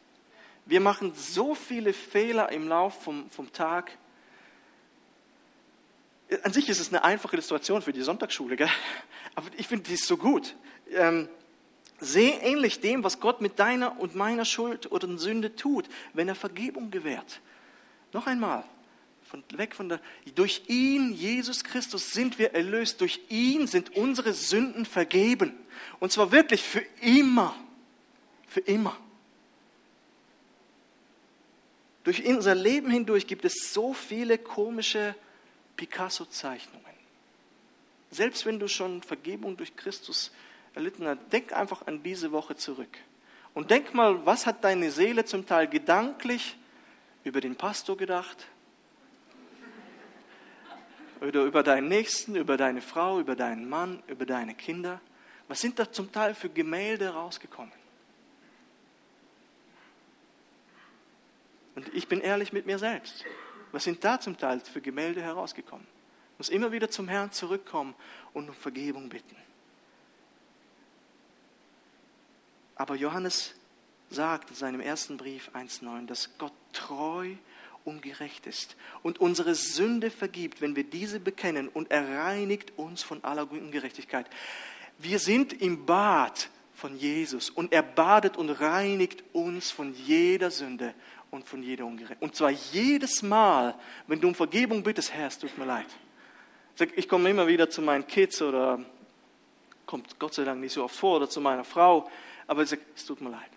[0.66, 3.98] Wir machen so viele Fehler im Lauf vom, vom Tag,
[6.42, 8.68] an sich ist es eine einfache Illustration für die Sonntagsschule, gell?
[9.34, 10.56] aber ich finde, die ist so gut.
[10.92, 11.28] Ähm,
[11.98, 16.34] sehr ähnlich dem, was Gott mit deiner und meiner Schuld oder Sünde tut, wenn er
[16.34, 17.40] Vergebung gewährt.
[18.12, 18.64] Noch einmal,
[19.28, 20.00] von, weg von der,
[20.34, 23.00] durch ihn, Jesus Christus, sind wir erlöst.
[23.00, 25.54] Durch ihn sind unsere Sünden vergeben.
[25.98, 27.54] Und zwar wirklich für immer.
[28.46, 28.96] Für immer.
[32.04, 35.16] Durch unser Leben hindurch gibt es so viele komische
[35.76, 36.84] Picasso-Zeichnungen.
[38.10, 40.32] Selbst wenn du schon Vergebung durch Christus
[40.74, 42.98] erlitten hast, denk einfach an diese Woche zurück.
[43.54, 46.56] Und denk mal, was hat deine Seele zum Teil gedanklich
[47.24, 48.46] über den Pastor gedacht?
[51.20, 55.00] Oder über deinen Nächsten, über deine Frau, über deinen Mann, über deine Kinder?
[55.48, 57.72] Was sind da zum Teil für Gemälde rausgekommen?
[61.74, 63.24] Und ich bin ehrlich mit mir selbst.
[63.76, 65.86] Was sind da zum Teil für Gemälde herausgekommen?
[66.32, 67.94] Ich muss immer wieder zum Herrn zurückkommen
[68.32, 69.36] und um Vergebung bitten.
[72.74, 73.54] Aber Johannes
[74.08, 77.34] sagt in seinem ersten Brief 1.9, dass Gott treu
[77.84, 83.02] und gerecht ist und unsere Sünde vergibt, wenn wir diese bekennen und er reinigt uns
[83.02, 84.26] von aller guten Gerechtigkeit.
[84.96, 90.94] Wir sind im Bad von Jesus und er badet und reinigt uns von jeder Sünde
[91.36, 92.22] und von jeder Ungerechtigkeit.
[92.22, 93.74] Und zwar jedes Mal,
[94.06, 95.86] wenn du um Vergebung bittest, Herr, es tut mir leid.
[96.96, 98.84] Ich komme immer wieder zu meinen Kids oder
[99.86, 102.10] kommt Gott sei Dank nicht so oft vor oder zu meiner Frau,
[102.46, 103.50] aber ich sage, es tut mir leid.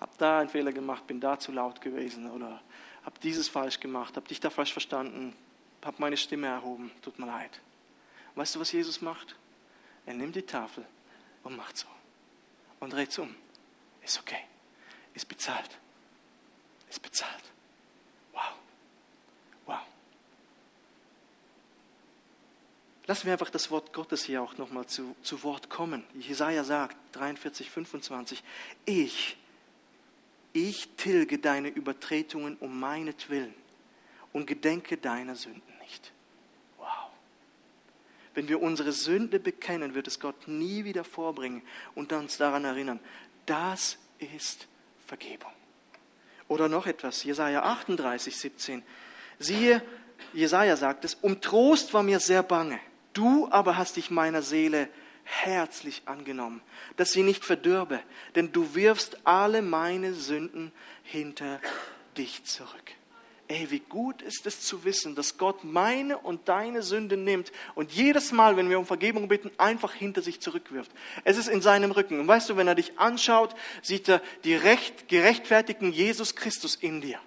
[0.00, 2.60] Hab da einen Fehler gemacht, bin da zu laut gewesen oder
[3.04, 5.34] hab dieses falsch gemacht, hab dich da falsch verstanden,
[5.84, 7.60] hab meine Stimme erhoben, tut mir leid.
[8.34, 9.36] Weißt du, was Jesus macht?
[10.06, 10.84] Er nimmt die Tafel
[11.42, 11.86] und macht so
[12.80, 13.34] und dreht es um.
[14.02, 14.40] Ist okay,
[15.14, 15.78] ist bezahlt
[16.88, 17.44] ist bezahlt.
[18.32, 18.42] Wow.
[19.66, 19.78] Wow.
[23.06, 26.04] Lassen wir einfach das Wort Gottes hier auch nochmal zu, zu Wort kommen.
[26.18, 28.42] Jesaja sagt, 43, 25,
[28.84, 29.36] ich,
[30.52, 33.54] ich tilge deine Übertretungen um meinetwillen
[34.32, 36.12] und gedenke deiner Sünden nicht.
[36.76, 37.10] Wow.
[38.34, 41.62] Wenn wir unsere Sünde bekennen, wird es Gott nie wieder vorbringen
[41.94, 43.00] und uns daran erinnern,
[43.46, 44.68] das ist
[45.06, 45.52] Vergebung.
[46.48, 48.82] Oder noch etwas, Jesaja 38, 17.
[49.38, 49.82] Siehe,
[50.32, 52.80] Jesaja sagt es, um Trost war mir sehr bange.
[53.12, 54.88] Du aber hast dich meiner Seele
[55.24, 56.62] herzlich angenommen,
[56.96, 58.00] dass sie nicht verdürbe,
[58.34, 60.72] denn du wirfst alle meine Sünden
[61.02, 61.60] hinter
[62.16, 62.97] dich zurück.
[63.50, 67.90] Ey, wie gut ist es zu wissen, dass Gott meine und deine Sünde nimmt und
[67.92, 70.92] jedes Mal, wenn wir um Vergebung bitten, einfach hinter sich zurückwirft.
[71.24, 72.20] Es ist in seinem Rücken.
[72.20, 77.00] Und weißt du, wenn er dich anschaut, sieht er die recht, gerechtfertigten Jesus Christus in
[77.00, 77.18] dir,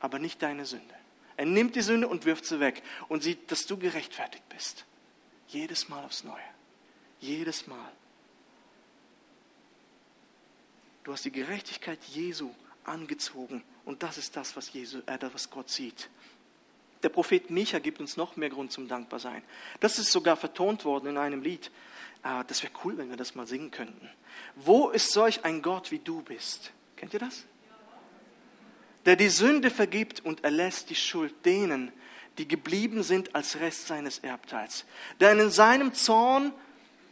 [0.00, 0.94] aber nicht deine Sünde.
[1.36, 4.86] Er nimmt die Sünde und wirft sie weg und sieht, dass du gerechtfertigt bist.
[5.48, 6.40] Jedes Mal aufs Neue.
[7.20, 7.92] Jedes Mal.
[11.04, 12.50] Du hast die Gerechtigkeit Jesu
[12.84, 16.08] angezogen und das ist das, was, Jesu, äh, was Gott sieht.
[17.02, 19.42] Der Prophet Micha gibt uns noch mehr Grund zum Dankbarsein.
[19.80, 21.70] Das ist sogar vertont worden in einem Lied.
[22.22, 24.08] Ah, das wäre cool, wenn wir das mal singen könnten.
[24.54, 26.72] Wo ist solch ein Gott, wie du bist?
[26.96, 27.44] Kennt ihr das?
[29.04, 31.90] Der die Sünde vergibt und erlässt die Schuld denen,
[32.38, 34.84] die geblieben sind als Rest seines Erbteils.
[35.18, 36.52] Der in seinem Zorn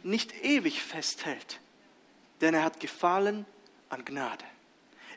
[0.03, 1.59] nicht ewig festhält,
[2.39, 3.45] denn er hat Gefallen
[3.89, 4.45] an Gnade.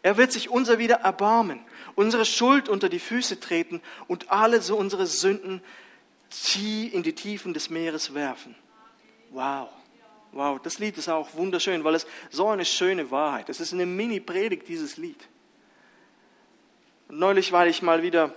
[0.05, 1.61] Er wird sich unser wieder erbarmen,
[1.95, 5.63] unsere Schuld unter die Füße treten und alle so unsere Sünden
[6.93, 8.55] in die Tiefen des Meeres werfen.
[9.31, 9.71] Wow.
[10.33, 13.49] Wow, das Lied ist auch wunderschön, weil es so eine schöne Wahrheit.
[13.49, 15.27] Es ist eine Mini-Predigt, dieses Lied.
[17.09, 18.35] Neulich war ich mal wieder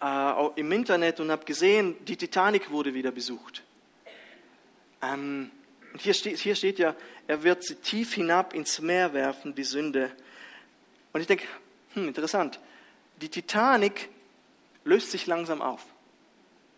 [0.00, 3.62] äh, im Internet und habe gesehen, die Titanic wurde wieder besucht.
[5.02, 5.50] Ähm,
[5.92, 6.94] und hier steht, hier steht ja,
[7.26, 10.12] er wird sie tief hinab ins Meer werfen, die Sünde.
[11.16, 11.46] Und ich denke,
[11.94, 12.60] hm, interessant,
[13.22, 14.10] die Titanic
[14.84, 15.82] löst sich langsam auf.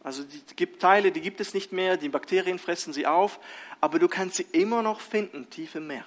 [0.04, 3.40] Also es gibt Teile, die gibt es nicht mehr, die Bakterien fressen sie auf,
[3.80, 6.04] aber du kannst sie immer noch finden, tief im Meer.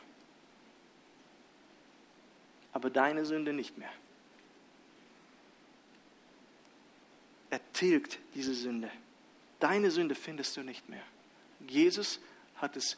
[2.71, 3.91] Aber deine Sünde nicht mehr.
[7.49, 8.89] Er tilgt diese Sünde.
[9.59, 11.03] Deine Sünde findest du nicht mehr.
[11.67, 12.21] Jesus
[12.55, 12.95] hat es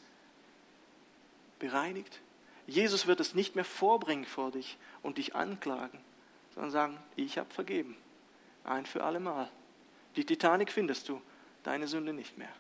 [1.58, 2.20] bereinigt.
[2.68, 6.00] Jesus wird es nicht mehr vorbringen vor dich und dich anklagen,
[6.54, 7.98] sondern sagen, ich habe vergeben.
[8.64, 9.50] Ein für alle Mal.
[10.16, 11.22] Die Titanic findest du,
[11.64, 12.54] deine Sünde nicht mehr.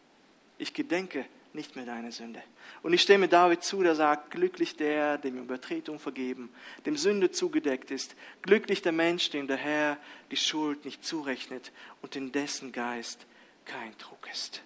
[0.58, 2.42] Ich gedenke nicht mehr deine Sünde.
[2.82, 6.50] Und ich stimme David zu, der sagt, glücklich der, dem Übertretung vergeben,
[6.86, 9.98] dem Sünde zugedeckt ist, glücklich der Mensch, dem der Herr
[10.32, 13.26] die Schuld nicht zurechnet und in dessen Geist
[13.66, 14.64] kein Druck ist.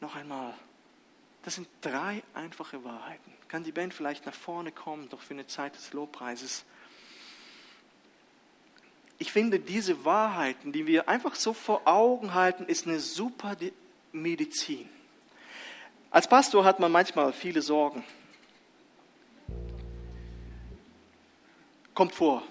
[0.00, 0.54] Noch einmal,
[1.42, 3.32] das sind drei einfache Wahrheiten.
[3.48, 6.64] Kann die Band vielleicht nach vorne kommen, doch für eine Zeit des Lobpreises?
[9.18, 13.54] Ich finde, diese Wahrheiten, die wir einfach so vor Augen halten, ist eine super
[14.12, 14.88] Medizin.
[16.10, 18.02] Als Pastor hat man manchmal viele Sorgen.
[21.92, 22.42] Kommt vor.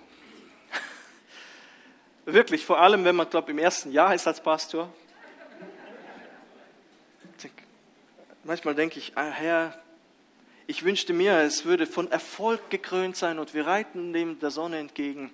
[2.26, 4.94] Wirklich, vor allem, wenn man, glaube im ersten Jahr ist als Pastor.
[8.50, 9.80] Manchmal denke ich, ah, Herr,
[10.68, 14.80] ich wünschte mir, es würde von Erfolg gekrönt sein und wir reiten dem der Sonne
[14.80, 15.32] entgegen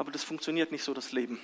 [0.00, 1.38] aber das funktioniert nicht so, das Leben.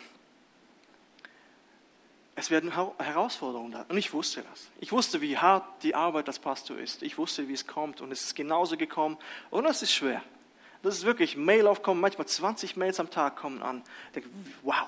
[2.37, 3.85] Es werden Herausforderungen da.
[3.89, 4.71] Und ich wusste das.
[4.81, 7.03] Ich wusste, wie hart die Arbeit als Pastor ist.
[7.03, 8.01] Ich wusste, wie es kommt.
[8.01, 9.19] Und es ist genauso gekommen.
[9.51, 10.23] Und es ist schwer.
[10.83, 12.01] Das ist wirklich Mailaufkommen.
[12.01, 13.83] Manchmal 20 Mails am Tag kommen an.
[14.07, 14.31] Ich denke,
[14.63, 14.87] wow,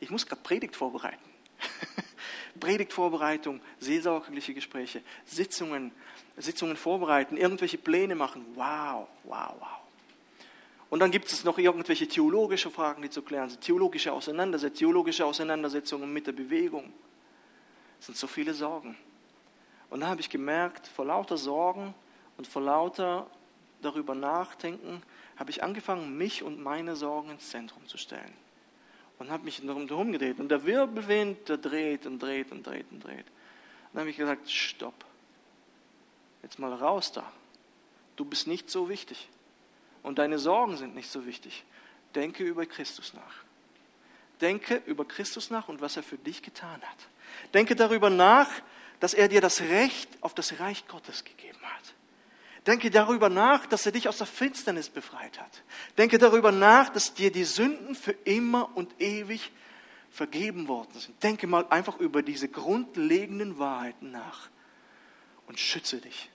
[0.00, 1.22] ich muss gerade Predigt vorbereiten.
[2.60, 5.92] Predigtvorbereitung, seelsorgerliche Gespräche, Sitzungen,
[6.36, 8.44] Sitzungen vorbereiten, irgendwelche Pläne machen.
[8.54, 9.68] Wow, wow, wow.
[10.90, 15.24] Und dann gibt es noch irgendwelche theologische Fragen, die zu klären sind, theologische Auseinandersetzungen, theologische
[15.24, 16.92] Auseinandersetzungen mit der Bewegung.
[17.98, 18.96] Es sind so viele Sorgen.
[19.88, 21.94] Und da habe ich gemerkt, vor lauter Sorgen
[22.36, 23.26] und vor lauter
[23.80, 25.02] darüber nachdenken,
[25.36, 28.32] habe ich angefangen, mich und meine Sorgen ins Zentrum zu stellen.
[29.22, 30.40] Und habe mich darum gedreht.
[30.40, 33.18] Und der Wirbelwind, der dreht und dreht und dreht und dreht.
[33.18, 35.04] Und dann habe ich gesagt, stopp.
[36.42, 37.32] Jetzt mal raus da.
[38.16, 39.28] Du bist nicht so wichtig
[40.02, 41.62] und deine Sorgen sind nicht so wichtig.
[42.16, 43.44] Denke über Christus nach.
[44.40, 47.08] Denke über Christus nach und was er für dich getan hat.
[47.54, 48.50] Denke darüber nach,
[48.98, 51.94] dass er dir das Recht auf das Reich Gottes gegeben hat.
[52.66, 55.62] Denke darüber nach, dass er dich aus der Finsternis befreit hat.
[55.98, 59.50] Denke darüber nach, dass dir die Sünden für immer und ewig
[60.10, 61.20] vergeben worden sind.
[61.22, 64.48] Denke mal einfach über diese grundlegenden Wahrheiten nach
[65.48, 66.30] und schütze dich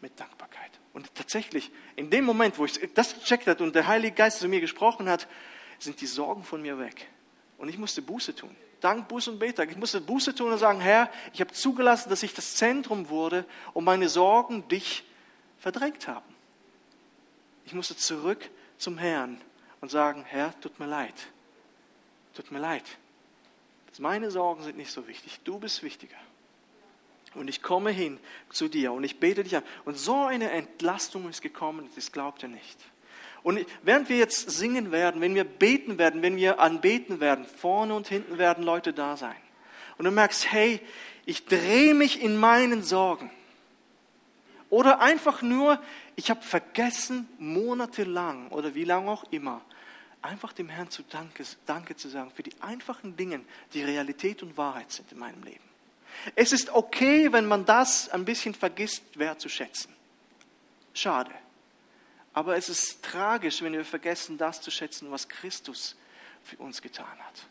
[0.00, 0.70] mit Dankbarkeit.
[0.94, 4.48] Und tatsächlich, in dem Moment, wo ich das gecheckt habe und der Heilige Geist zu
[4.48, 5.28] mir gesprochen hat,
[5.78, 7.08] sind die Sorgen von mir weg.
[7.58, 8.54] Und ich musste Buße tun.
[8.80, 9.70] Dank Buße und Betag.
[9.70, 13.44] Ich musste Buße tun und sagen, Herr, ich habe zugelassen, dass ich das Zentrum wurde
[13.74, 15.04] und meine Sorgen dich
[15.58, 16.34] verdrängt haben.
[17.64, 18.48] Ich musste zurück
[18.78, 19.40] zum Herrn
[19.80, 21.14] und sagen, Herr, tut mir leid.
[22.34, 22.84] Tut mir leid.
[23.98, 25.40] Meine Sorgen sind nicht so wichtig.
[25.42, 26.16] Du bist wichtiger.
[27.34, 29.64] Und ich komme hin zu dir und ich bete dich an.
[29.84, 32.78] Und so eine Entlastung ist gekommen, das glaubt ihr nicht.
[33.42, 37.94] Und während wir jetzt singen werden, wenn wir beten werden, wenn wir anbeten werden, vorne
[37.94, 39.36] und hinten werden Leute da sein.
[39.96, 40.80] Und du merkst, hey,
[41.26, 43.30] ich drehe mich in meinen Sorgen.
[44.70, 45.80] Oder einfach nur,
[46.16, 49.62] ich habe vergessen, monatelang oder wie lange auch immer,
[50.20, 53.40] einfach dem Herrn zu Danke, Danke zu sagen für die einfachen Dinge,
[53.72, 55.64] die Realität und Wahrheit sind in meinem Leben.
[56.34, 59.92] Es ist okay, wenn man das ein bisschen vergisst, wertzuschätzen.
[60.92, 61.30] Schade.
[62.32, 65.96] Aber es ist tragisch, wenn wir vergessen, das zu schätzen, was Christus
[66.42, 67.46] für uns getan hat.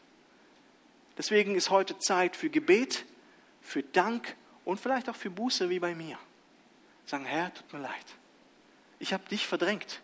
[1.17, 3.05] Deswegen ist heute Zeit für Gebet,
[3.61, 6.17] für Dank und vielleicht auch für Buße wie bei mir.
[7.07, 8.05] Sagen, Herr, tut mir leid.
[8.99, 10.01] Ich habe dich verdrängt.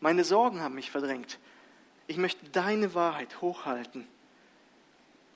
[0.00, 1.38] Meine Sorgen haben mich verdrängt.
[2.06, 4.06] Ich möchte deine Wahrheit hochhalten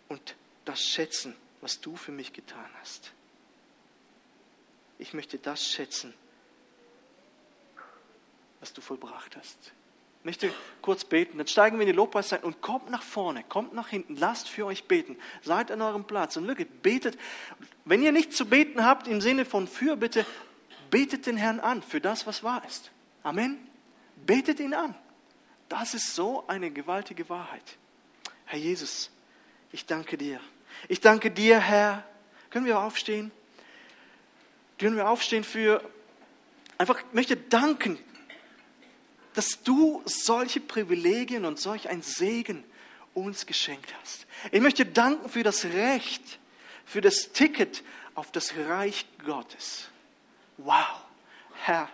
[0.09, 0.37] und
[0.67, 3.13] das schätzen, was du für mich getan hast.
[4.99, 6.13] Ich möchte das schätzen,
[8.61, 9.73] was du vollbracht hast.
[10.21, 10.53] Ich möchte
[10.83, 14.17] kurz beten, dann steigen wir in die Lobpreiszeit und kommt nach vorne, kommt nach hinten,
[14.17, 17.17] lasst für euch beten, seid an eurem Platz und wirklich betet.
[17.87, 20.27] Wenn ihr nichts zu beten habt im Sinne von Fürbitte,
[20.91, 22.91] betet den Herrn an für das, was wahr ist.
[23.23, 23.59] Amen.
[24.27, 24.95] Betet ihn an.
[25.69, 27.77] Das ist so eine gewaltige Wahrheit.
[28.47, 29.11] Herr Jesus,
[29.73, 30.41] ich danke dir.
[30.89, 32.05] Ich danke dir, Herr.
[32.51, 33.31] Können wir aufstehen?
[34.79, 35.83] Können wir aufstehen für,
[36.79, 37.99] einfach, ich möchte danken,
[39.35, 42.65] dass du solche Privilegien und solch ein Segen
[43.13, 44.27] uns geschenkt hast.
[44.51, 46.39] Ich möchte danken für das Recht,
[46.85, 47.83] für das Ticket
[48.15, 49.91] auf das Reich Gottes.
[50.59, 51.03] Wow,
[51.65, 51.89] Herr,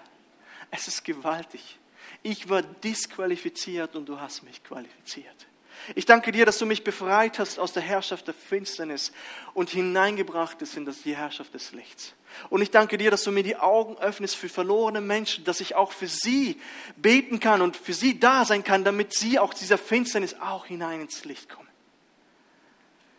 [0.70, 1.78] es ist gewaltig.
[2.22, 5.46] Ich war disqualifiziert und du hast mich qualifiziert.
[5.94, 9.12] Ich danke dir, dass du mich befreit hast aus der Herrschaft der Finsternis
[9.52, 12.14] und hineingebracht hast in die Herrschaft des Lichts.
[12.48, 15.74] Und ich danke dir, dass du mir die Augen öffnest für verlorene Menschen, dass ich
[15.74, 16.60] auch für sie
[16.96, 21.02] beten kann und für sie da sein kann, damit sie auch dieser Finsternis auch hinein
[21.02, 21.68] ins Licht kommen.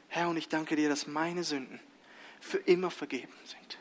[0.07, 1.79] Herr, und ich danke dir, dass meine Sünden
[2.39, 3.77] für immer vergeben sind.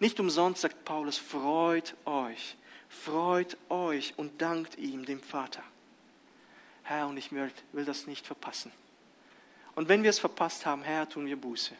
[0.00, 2.56] Nicht umsonst sagt Paulus, freut euch
[2.88, 5.62] freut euch und dankt ihm, dem Vater.
[6.82, 7.52] Herr, und ich will,
[7.84, 8.72] das nicht verpassen.
[9.74, 11.74] Und wenn wir es verpasst haben, Herr, tun wir Buße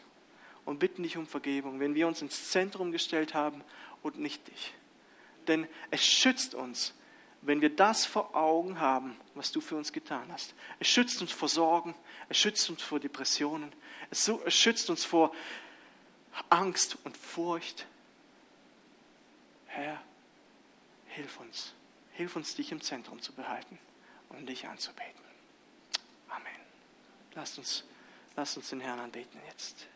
[0.65, 3.63] und bitten dich um Vergebung, wenn wir uns ins Zentrum gestellt haben
[4.03, 4.73] und nicht dich.
[5.47, 6.93] Denn es schützt uns,
[7.41, 10.53] wenn wir das vor Augen haben, was du für uns getan hast.
[10.79, 11.95] Es schützt uns vor Sorgen,
[12.27, 13.73] es schützt uns vor Depressionen,
[14.11, 15.33] es schützt uns vor
[16.49, 17.87] Angst und Furcht.
[19.69, 20.01] Herr,
[21.07, 21.73] hilf uns.
[22.13, 23.79] Hilf uns, dich im Zentrum zu behalten
[24.29, 25.23] und dich anzubeten.
[26.27, 26.61] Amen.
[27.33, 27.85] Lasst uns,
[28.35, 29.87] lasst uns den Herrn anbeten jetzt.